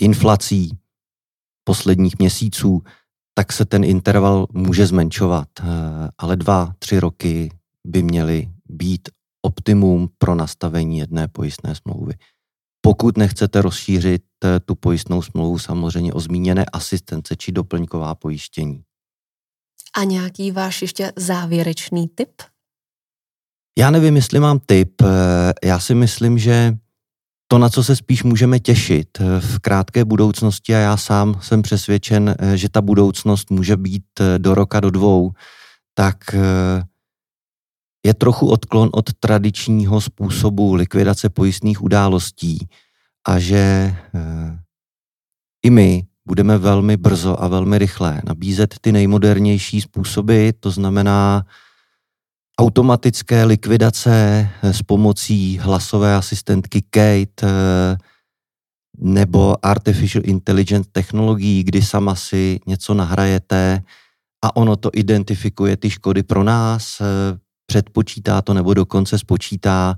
inflací 0.00 0.78
posledních 1.64 2.18
měsíců, 2.18 2.82
tak 3.34 3.52
se 3.52 3.64
ten 3.64 3.84
interval 3.84 4.46
může 4.52 4.86
zmenšovat. 4.86 5.48
Ale 6.18 6.36
dva, 6.36 6.72
tři 6.78 7.00
roky 7.00 7.50
by 7.86 8.02
měly 8.02 8.48
být 8.68 9.08
optimum 9.42 10.08
pro 10.18 10.34
nastavení 10.34 10.98
jedné 10.98 11.28
pojistné 11.28 11.74
smlouvy. 11.74 12.14
Pokud 12.80 13.16
nechcete 13.16 13.62
rozšířit 13.62 14.22
eh, 14.44 14.60
tu 14.60 14.74
pojistnou 14.74 15.22
smlouvu 15.22 15.58
samozřejmě 15.58 16.12
o 16.12 16.20
zmíněné 16.20 16.64
asistence 16.72 17.36
či 17.36 17.52
doplňková 17.52 18.14
pojištění. 18.14 18.82
A 19.96 20.04
nějaký 20.04 20.50
váš 20.50 20.82
ještě 20.82 21.12
závěrečný 21.16 22.08
tip? 22.08 22.42
Já 23.78 23.90
nevím, 23.90 24.16
jestli 24.16 24.40
mám 24.40 24.58
tip. 24.66 25.02
Eh, 25.02 25.06
já 25.64 25.80
si 25.80 25.94
myslím, 25.94 26.38
že 26.38 26.76
to, 27.54 27.58
na 27.58 27.68
co 27.68 27.84
se 27.84 27.96
spíš 27.96 28.22
můžeme 28.22 28.60
těšit 28.60 29.08
eh, 29.20 29.40
v 29.40 29.58
krátké 29.58 30.04
budoucnosti, 30.04 30.74
a 30.74 30.78
já 30.78 30.96
sám 30.96 31.38
jsem 31.42 31.62
přesvědčen, 31.62 32.34
že 32.54 32.68
ta 32.68 32.80
budoucnost 32.80 33.50
může 33.50 33.76
být 33.76 34.04
do 34.38 34.54
roka, 34.54 34.80
do 34.80 34.90
dvou, 34.90 35.32
tak 35.94 36.16
je 38.06 38.14
trochu 38.14 38.46
odklon 38.46 38.90
od 38.92 39.12
tradičního 39.20 40.00
způsobu 40.00 40.74
likvidace 40.74 41.28
pojistných 41.28 41.82
událostí 41.82 42.68
a 43.28 43.38
že 43.38 43.94
eh, 44.14 44.58
i 45.62 45.70
my 45.70 46.06
budeme 46.26 46.58
velmi 46.58 46.96
brzo 46.96 47.42
a 47.42 47.48
velmi 47.48 47.78
rychle 47.78 48.22
nabízet 48.24 48.74
ty 48.80 48.92
nejmodernější 48.92 49.80
způsoby, 49.80 50.48
to 50.60 50.70
znamená 50.70 51.46
automatické 52.58 53.44
likvidace 53.44 54.48
eh, 54.62 54.72
s 54.72 54.82
pomocí 54.82 55.58
hlasové 55.58 56.14
asistentky 56.14 56.82
Kate 56.82 57.46
eh, 57.46 57.96
nebo 58.98 59.66
artificial 59.66 60.22
intelligence 60.26 60.88
technologií, 60.92 61.64
kdy 61.64 61.82
sama 61.82 62.14
si 62.14 62.60
něco 62.66 62.94
nahrajete 62.94 63.82
a 64.44 64.56
ono 64.56 64.76
to 64.76 64.90
identifikuje 64.92 65.76
ty 65.76 65.90
škody 65.90 66.22
pro 66.22 66.44
nás, 66.44 67.02
předpočítá 67.66 68.42
to 68.42 68.54
nebo 68.54 68.74
dokonce 68.74 69.18
spočítá. 69.18 69.96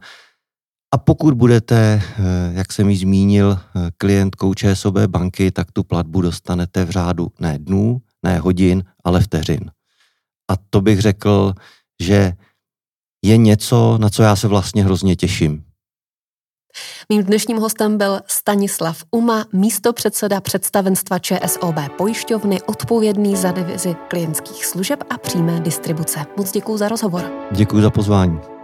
A 0.95 0.99
pokud 0.99 1.35
budete, 1.35 2.03
eh, 2.03 2.53
jak 2.53 2.73
jsem 2.73 2.89
již 2.89 3.01
zmínil, 3.01 3.59
eh, 3.59 3.91
klientkou 3.99 4.55
ČSOB 4.55 5.07
banky, 5.07 5.51
tak 5.51 5.73
tu 5.73 5.85
platbu 5.85 6.21
dostanete 6.21 6.85
v 6.85 6.91
řádu 6.91 7.29
ne 7.41 7.59
dnů, 7.59 8.03
ne 8.23 8.39
hodin, 8.39 8.85
ale 9.05 9.21
vteřin. 9.21 9.71
A 10.51 10.57
to 10.71 10.81
bych 10.81 11.01
řekl, 11.01 11.55
že 12.03 12.33
je 13.27 13.37
něco, 13.37 13.99
na 13.99 14.11
co 14.11 14.23
já 14.23 14.37
se 14.37 14.49
vlastně 14.49 14.85
hrozně 14.85 15.17
těším. 15.17 15.63
Mým 17.09 17.25
dnešním 17.25 17.57
hostem 17.57 17.99
byl 17.99 18.21
Stanislav 18.27 19.05
Uma, 19.11 19.47
místo 19.53 19.93
předseda 19.93 20.41
představenstva 20.41 21.19
ČSOB 21.19 21.75
pojišťovny, 21.99 22.63
odpovědný 22.63 23.37
za 23.37 23.53
divizi 23.53 23.97
klientských 24.09 24.67
služeb 24.67 25.05
a 25.11 25.19
přímé 25.19 25.61
distribuce. 25.61 26.21
Moc 26.37 26.53
děkuji 26.53 26.77
za 26.77 26.89
rozhovor. 26.89 27.33
Děkuji 27.51 27.83
za 27.83 27.91
pozvání. 27.91 28.56